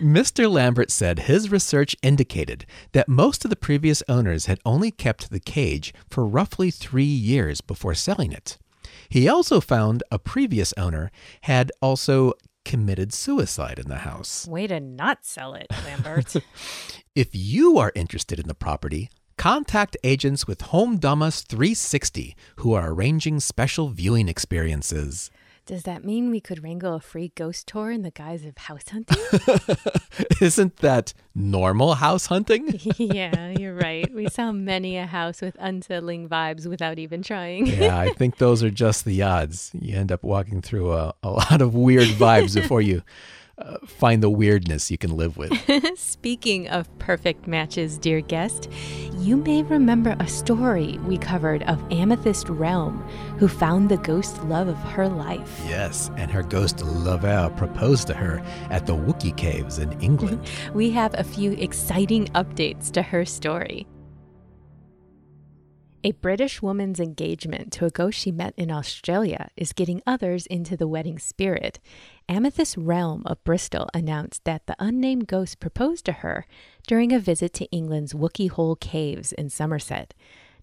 Mr. 0.00 0.50
Lambert 0.50 0.90
said 0.90 1.20
his 1.20 1.50
research 1.50 1.96
indicated 2.02 2.66
that 2.92 3.08
most 3.08 3.44
of 3.44 3.50
the 3.50 3.56
previous 3.56 4.02
owners 4.08 4.46
had 4.46 4.60
only 4.64 4.90
kept 4.90 5.30
the 5.30 5.40
cage 5.40 5.94
for 6.10 6.26
roughly 6.26 6.70
three 6.70 7.04
years 7.04 7.60
before 7.60 7.94
selling 7.94 8.32
it. 8.32 8.58
He 9.08 9.28
also 9.28 9.60
found 9.60 10.02
a 10.10 10.18
previous 10.18 10.74
owner 10.76 11.10
had 11.42 11.72
also 11.80 12.34
committed 12.64 13.12
suicide 13.12 13.78
in 13.78 13.88
the 13.88 13.98
house. 13.98 14.46
Way 14.46 14.66
to 14.66 14.80
not 14.80 15.24
sell 15.24 15.54
it, 15.54 15.66
Lambert. 15.84 16.36
If 17.14 17.30
you 17.32 17.78
are 17.78 17.92
interested 17.94 18.38
in 18.38 18.46
the 18.46 18.54
property, 18.54 19.08
contact 19.38 19.96
agents 20.04 20.46
with 20.46 20.60
Home 20.60 20.98
Damas 20.98 21.40
360 21.40 22.36
who 22.56 22.74
are 22.74 22.92
arranging 22.92 23.40
special 23.40 23.88
viewing 23.88 24.28
experiences. 24.28 25.30
Does 25.66 25.82
that 25.82 26.04
mean 26.04 26.30
we 26.30 26.38
could 26.40 26.62
wrangle 26.62 26.94
a 26.94 27.00
free 27.00 27.32
ghost 27.34 27.66
tour 27.66 27.90
in 27.90 28.02
the 28.02 28.12
guise 28.12 28.44
of 28.44 28.56
house 28.56 28.88
hunting? 28.88 29.18
Isn't 30.40 30.76
that 30.76 31.12
normal 31.34 31.96
house 31.96 32.26
hunting? 32.26 32.78
yeah, 32.98 33.50
you're 33.58 33.74
right. 33.74 34.08
We 34.14 34.28
saw 34.28 34.52
many 34.52 34.96
a 34.96 35.06
house 35.06 35.40
with 35.40 35.56
unsettling 35.58 36.28
vibes 36.28 36.68
without 36.68 37.00
even 37.00 37.20
trying. 37.20 37.66
yeah, 37.66 37.98
I 37.98 38.10
think 38.16 38.38
those 38.38 38.62
are 38.62 38.70
just 38.70 39.04
the 39.04 39.22
odds. 39.22 39.72
You 39.74 39.96
end 39.96 40.12
up 40.12 40.22
walking 40.22 40.62
through 40.62 40.92
a, 40.92 41.12
a 41.24 41.30
lot 41.30 41.60
of 41.60 41.74
weird 41.74 42.10
vibes 42.10 42.54
before 42.54 42.80
you 42.80 43.02
uh, 43.58 43.78
find 43.86 44.22
the 44.22 44.30
weirdness 44.30 44.90
you 44.90 44.98
can 44.98 45.16
live 45.16 45.36
with. 45.36 45.52
Speaking 45.98 46.68
of 46.68 46.98
perfect 46.98 47.46
matches, 47.46 47.98
dear 47.98 48.20
guest, 48.20 48.70
you 49.18 49.36
may 49.36 49.62
remember 49.62 50.14
a 50.20 50.28
story 50.28 50.98
we 51.06 51.16
covered 51.18 51.62
of 51.64 51.82
Amethyst 51.90 52.48
Realm, 52.48 52.98
who 53.38 53.48
found 53.48 53.88
the 53.88 53.96
ghost 53.98 54.42
love 54.44 54.68
of 54.68 54.76
her 54.76 55.08
life. 55.08 55.60
Yes, 55.66 56.10
and 56.16 56.30
her 56.30 56.42
ghost 56.42 56.82
Lover 56.82 57.52
proposed 57.56 58.06
to 58.08 58.14
her 58.14 58.42
at 58.70 58.86
the 58.86 58.94
Wookey 58.94 59.36
Caves 59.36 59.78
in 59.78 59.92
England. 60.00 60.46
We 60.74 60.90
have 60.90 61.14
a 61.14 61.24
few 61.24 61.52
exciting 61.52 62.26
updates 62.28 62.90
to 62.92 63.02
her 63.02 63.24
story. 63.24 63.86
A 66.04 66.12
British 66.12 66.62
woman's 66.62 67.00
engagement 67.00 67.72
to 67.72 67.84
a 67.84 67.90
ghost 67.90 68.18
she 68.18 68.30
met 68.30 68.54
in 68.56 68.70
Australia 68.70 69.48
is 69.56 69.72
getting 69.72 70.02
others 70.06 70.46
into 70.46 70.76
the 70.76 70.86
wedding 70.86 71.18
spirit. 71.18 71.80
Amethyst 72.28 72.76
Realm 72.76 73.22
of 73.26 73.42
Bristol 73.44 73.88
announced 73.92 74.44
that 74.44 74.66
the 74.66 74.76
unnamed 74.78 75.26
ghost 75.26 75.58
proposed 75.58 76.04
to 76.04 76.12
her 76.12 76.46
during 76.86 77.12
a 77.12 77.18
visit 77.18 77.52
to 77.54 77.70
England's 77.70 78.12
Wookey 78.12 78.50
Hole 78.50 78.76
Caves 78.76 79.32
in 79.32 79.50
Somerset. 79.50 80.14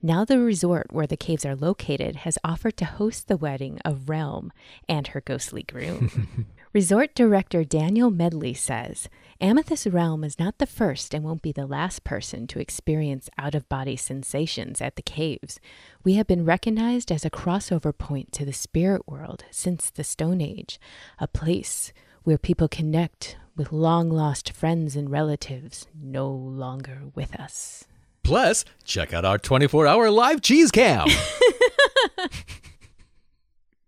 Now, 0.01 0.23
the 0.23 0.39
resort 0.39 0.87
where 0.91 1.07
the 1.07 1.17
caves 1.17 1.45
are 1.45 1.55
located 1.55 2.17
has 2.17 2.37
offered 2.43 2.77
to 2.77 2.85
host 2.85 3.27
the 3.27 3.37
wedding 3.37 3.79
of 3.85 4.09
Realm 4.09 4.51
and 4.87 5.07
her 5.07 5.21
ghostly 5.21 5.63
groom. 5.63 6.47
Resort 6.73 7.13
director 7.13 7.63
Daniel 7.63 8.09
Medley 8.09 8.55
says 8.55 9.07
Amethyst 9.39 9.85
Realm 9.85 10.23
is 10.23 10.39
not 10.39 10.57
the 10.57 10.65
first 10.65 11.13
and 11.13 11.23
won't 11.23 11.43
be 11.43 11.51
the 11.51 11.67
last 11.67 12.03
person 12.03 12.47
to 12.47 12.59
experience 12.59 13.29
out 13.37 13.53
of 13.53 13.69
body 13.69 13.95
sensations 13.95 14.81
at 14.81 14.95
the 14.95 15.03
caves. 15.03 15.59
We 16.03 16.15
have 16.15 16.25
been 16.25 16.45
recognized 16.45 17.11
as 17.11 17.23
a 17.23 17.29
crossover 17.29 17.95
point 17.95 18.31
to 18.31 18.43
the 18.43 18.53
spirit 18.53 19.07
world 19.07 19.45
since 19.51 19.91
the 19.91 20.03
Stone 20.03 20.41
Age, 20.41 20.79
a 21.19 21.27
place 21.27 21.93
where 22.23 22.39
people 22.39 22.67
connect 22.67 23.37
with 23.55 23.71
long 23.71 24.09
lost 24.09 24.51
friends 24.51 24.95
and 24.95 25.11
relatives 25.11 25.85
no 25.93 26.27
longer 26.27 27.01
with 27.13 27.39
us. 27.39 27.85
Plus, 28.23 28.65
check 28.83 29.13
out 29.13 29.25
our 29.25 29.37
24 29.37 29.85
hour 29.85 30.09
live 30.09 30.41
cheese 30.41 30.71
cam. 30.71 31.07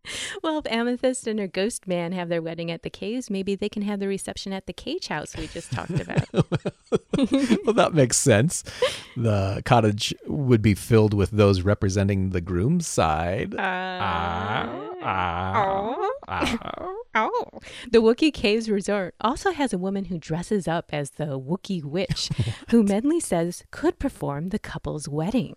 well, 0.43 0.59
if 0.59 0.67
Amethyst 0.71 1.27
and 1.27 1.39
her 1.39 1.47
ghost 1.47 1.87
man 1.87 2.11
have 2.11 2.29
their 2.29 2.41
wedding 2.41 2.71
at 2.71 2.83
the 2.83 2.89
caves, 2.89 3.29
maybe 3.29 3.55
they 3.55 3.69
can 3.69 3.81
have 3.83 3.99
the 3.99 4.07
reception 4.07 4.53
at 4.53 4.65
the 4.65 4.73
cage 4.73 5.07
house 5.07 5.35
we 5.35 5.47
just 5.47 5.71
talked 5.71 5.99
about. 5.99 6.27
well, 7.65 7.73
that 7.73 7.91
makes 7.93 8.17
sense. 8.17 8.63
The 9.15 9.61
cottage 9.65 10.13
would 10.27 10.61
be 10.61 10.75
filled 10.75 11.13
with 11.13 11.31
those 11.31 11.61
representing 11.61 12.29
the 12.31 12.41
groom's 12.41 12.87
side. 12.87 13.55
Uh, 13.55 13.59
Ah, 13.67 14.89
ah, 15.03 16.09
ah. 16.27 16.91
Oh. 17.17 17.47
The 17.89 17.99
Wookey 17.99 18.33
Caves 18.33 18.69
Resort 18.69 19.15
also 19.21 19.51
has 19.51 19.71
a 19.71 19.77
woman 19.77 20.05
who 20.05 20.17
dresses 20.17 20.67
up 20.67 20.89
as 20.91 21.11
the 21.11 21.39
Wookey 21.39 21.81
Witch, 21.81 22.29
who 22.71 22.83
Medley 22.83 23.21
says 23.21 23.63
could 23.71 23.99
perform 23.99 24.49
the 24.49 24.59
couple's 24.59 25.07
wedding. 25.07 25.55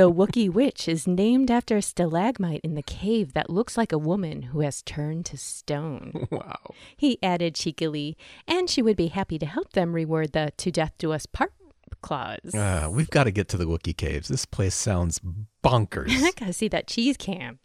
The 0.00 0.10
Wookey 0.10 0.48
Witch 0.48 0.88
is 0.88 1.06
named 1.06 1.50
after 1.50 1.76
a 1.76 1.82
stalagmite 1.82 2.62
in 2.64 2.74
the 2.74 2.82
cave 2.82 3.34
that 3.34 3.50
looks 3.50 3.76
like 3.76 3.92
a 3.92 3.98
woman 3.98 4.40
who 4.40 4.60
has 4.60 4.80
turned 4.80 5.26
to 5.26 5.36
stone. 5.36 6.26
Wow. 6.30 6.72
He 6.96 7.18
added 7.22 7.54
cheekily, 7.54 8.16
and 8.48 8.70
she 8.70 8.80
would 8.80 8.96
be 8.96 9.08
happy 9.08 9.38
to 9.38 9.44
help 9.44 9.74
them 9.74 9.92
reward 9.92 10.32
the 10.32 10.54
to 10.56 10.70
death 10.70 10.94
do 10.96 11.12
us 11.12 11.26
part 11.26 11.52
clause. 12.00 12.54
Uh, 12.54 12.88
we've 12.90 13.10
got 13.10 13.24
to 13.24 13.30
get 13.30 13.48
to 13.48 13.58
the 13.58 13.66
Wookey 13.66 13.94
caves. 13.94 14.28
This 14.28 14.46
place 14.46 14.74
sounds 14.74 15.20
bonkers. 15.62 16.08
I 16.22 16.30
gotta 16.30 16.54
see 16.54 16.68
that 16.68 16.86
cheese 16.86 17.18
cam. 17.18 17.58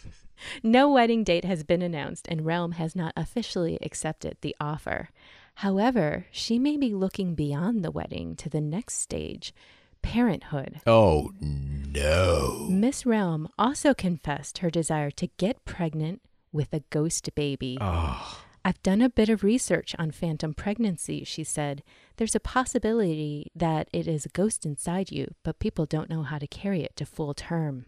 no 0.62 0.92
wedding 0.92 1.24
date 1.24 1.46
has 1.46 1.62
been 1.62 1.80
announced, 1.80 2.28
and 2.28 2.44
Realm 2.44 2.72
has 2.72 2.94
not 2.94 3.14
officially 3.16 3.78
accepted 3.80 4.36
the 4.42 4.54
offer. 4.60 5.08
However, 5.54 6.26
she 6.30 6.58
may 6.58 6.76
be 6.76 6.92
looking 6.92 7.34
beyond 7.34 7.82
the 7.82 7.90
wedding 7.90 8.36
to 8.36 8.50
the 8.50 8.60
next 8.60 8.96
stage 8.96 9.54
parenthood. 10.02 10.80
oh, 10.86 11.32
no. 11.40 12.66
Miss 12.70 13.04
Realm 13.04 13.48
also 13.58 13.94
confessed 13.94 14.58
her 14.58 14.70
desire 14.70 15.10
to 15.12 15.26
get 15.38 15.64
pregnant 15.64 16.22
with 16.52 16.72
a 16.72 16.80
ghost 16.90 17.28
baby. 17.34 17.78
Oh, 17.80 18.42
I've 18.64 18.82
done 18.82 19.00
a 19.00 19.08
bit 19.08 19.28
of 19.28 19.42
research 19.42 19.94
on 19.98 20.10
phantom 20.10 20.52
pregnancy, 20.54 21.24
she 21.24 21.44
said. 21.44 21.82
There's 22.16 22.34
a 22.34 22.40
possibility 22.40 23.50
that 23.54 23.88
it 23.92 24.06
is 24.06 24.26
a 24.26 24.30
ghost 24.30 24.66
inside 24.66 25.10
you, 25.10 25.34
but 25.42 25.58
people 25.58 25.86
don't 25.86 26.10
know 26.10 26.22
how 26.24 26.38
to 26.38 26.46
carry 26.46 26.82
it 26.82 26.94
to 26.96 27.06
full 27.06 27.32
term. 27.32 27.86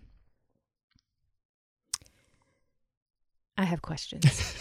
I 3.58 3.64
have 3.64 3.82
questions. 3.82 4.56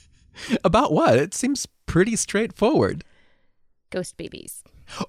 about 0.64 0.92
what? 0.92 1.16
It 1.16 1.34
seems 1.34 1.66
pretty 1.86 2.14
straightforward. 2.16 3.04
ghost 3.90 4.16
babies. 4.16 4.62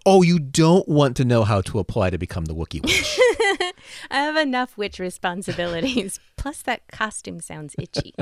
Oh, 0.05 0.21
you 0.21 0.39
don't 0.39 0.87
want 0.87 1.15
to 1.17 1.25
know 1.25 1.43
how 1.43 1.61
to 1.61 1.79
apply 1.79 2.09
to 2.09 2.17
become 2.17 2.45
the 2.45 2.55
Wookey 2.55 2.81
Witch. 2.83 3.19
I 4.11 4.17
have 4.17 4.35
enough 4.35 4.77
witch 4.77 4.99
responsibilities. 4.99 6.19
Plus, 6.37 6.61
that 6.63 6.87
costume 6.87 7.39
sounds 7.39 7.75
itchy. 7.77 8.13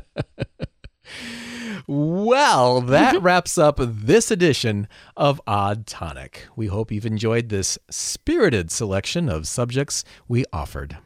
Well, 1.88 2.82
that 2.82 3.22
wraps 3.22 3.58
up 3.58 3.80
this 3.80 4.30
edition 4.30 4.88
of 5.16 5.42
Odd 5.48 5.88
Tonic. 5.88 6.48
We 6.56 6.68
hope 6.68 6.92
you've 6.92 7.06
enjoyed 7.06 7.50
this 7.50 7.78
spirited 7.90 8.72
selection 8.72 9.30
of 9.30 9.48
subjects 9.48 10.04
we 10.28 10.44
offered. 10.52 10.98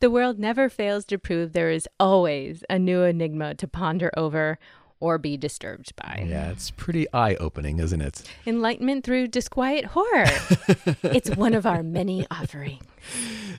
the 0.00 0.10
world 0.10 0.38
never 0.38 0.68
fails 0.68 1.04
to 1.04 1.18
prove 1.18 1.52
there 1.52 1.70
is 1.70 1.88
always 1.98 2.64
a 2.70 2.78
new 2.78 3.02
enigma 3.02 3.54
to 3.56 3.68
ponder 3.68 4.10
over 4.16 4.58
or 5.02 5.18
be 5.18 5.36
disturbed 5.36 5.94
by. 5.96 6.24
Yeah, 6.28 6.50
it's 6.50 6.70
pretty 6.70 7.06
eye 7.12 7.34
opening, 7.34 7.80
isn't 7.80 8.00
it? 8.00 8.22
Enlightenment 8.46 9.04
through 9.04 9.26
disquiet 9.26 9.86
horror. 9.86 10.24
it's 11.02 11.28
one 11.30 11.54
of 11.54 11.66
our 11.66 11.82
many 11.82 12.24
offerings. 12.30 12.84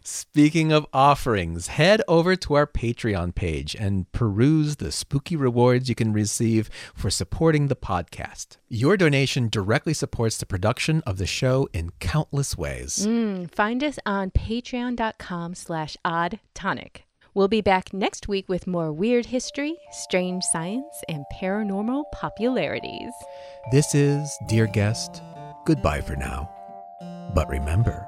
Speaking 0.03 0.71
of 0.71 0.87
offerings, 0.93 1.67
head 1.67 2.01
over 2.07 2.35
to 2.37 2.53
our 2.53 2.65
Patreon 2.65 3.35
page 3.35 3.75
and 3.75 4.09
peruse 4.13 4.77
the 4.77 4.91
spooky 4.91 5.35
rewards 5.35 5.89
you 5.89 5.95
can 5.95 6.13
receive 6.13 6.69
for 6.95 7.09
supporting 7.09 7.67
the 7.67 7.75
podcast. 7.75 8.57
Your 8.69 8.95
donation 8.95 9.49
directly 9.49 9.93
supports 9.93 10.37
the 10.37 10.45
production 10.45 11.03
of 11.05 11.17
the 11.17 11.25
show 11.25 11.67
in 11.73 11.91
countless 11.99 12.57
ways. 12.57 13.05
Mm, 13.05 13.51
find 13.51 13.83
us 13.83 13.99
on 14.05 14.31
patreon.com 14.31 15.55
slash 15.55 15.97
odd 16.05 16.39
tonic. 16.53 17.02
We'll 17.35 17.47
be 17.47 17.61
back 17.61 17.91
next 17.93 18.27
week 18.27 18.47
with 18.47 18.67
more 18.67 18.93
weird 18.93 19.25
history, 19.25 19.75
strange 19.89 20.43
science, 20.43 21.03
and 21.09 21.25
paranormal 21.33 22.03
popularities. 22.11 23.11
This 23.71 23.95
is, 23.95 24.37
dear 24.47 24.67
guest, 24.67 25.23
goodbye 25.65 26.01
for 26.01 26.15
now. 26.15 26.47
But 27.33 27.49
remember, 27.49 28.07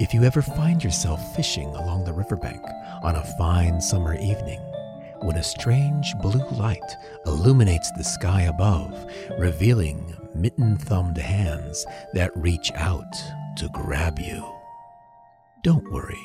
if 0.00 0.12
you 0.12 0.24
ever 0.24 0.42
find 0.42 0.82
yourself 0.82 1.36
fishing 1.36 1.68
along 1.76 2.04
the 2.04 2.12
riverbank 2.12 2.60
on 3.04 3.14
a 3.14 3.36
fine 3.38 3.80
summer 3.80 4.14
evening, 4.14 4.60
when 5.20 5.36
a 5.36 5.42
strange 5.44 6.12
blue 6.20 6.44
light 6.58 6.96
illuminates 7.26 7.92
the 7.92 8.02
sky 8.02 8.42
above, 8.42 9.06
revealing 9.38 10.12
mitten 10.34 10.76
thumbed 10.76 11.18
hands 11.18 11.86
that 12.14 12.36
reach 12.36 12.72
out 12.74 13.14
to 13.58 13.68
grab 13.72 14.18
you, 14.18 14.44
don't 15.62 15.88
worry. 15.92 16.18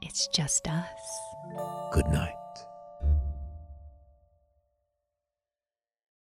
It's 0.00 0.28
just 0.28 0.68
us. 0.68 1.29
Good 1.92 2.08
night. 2.08 2.39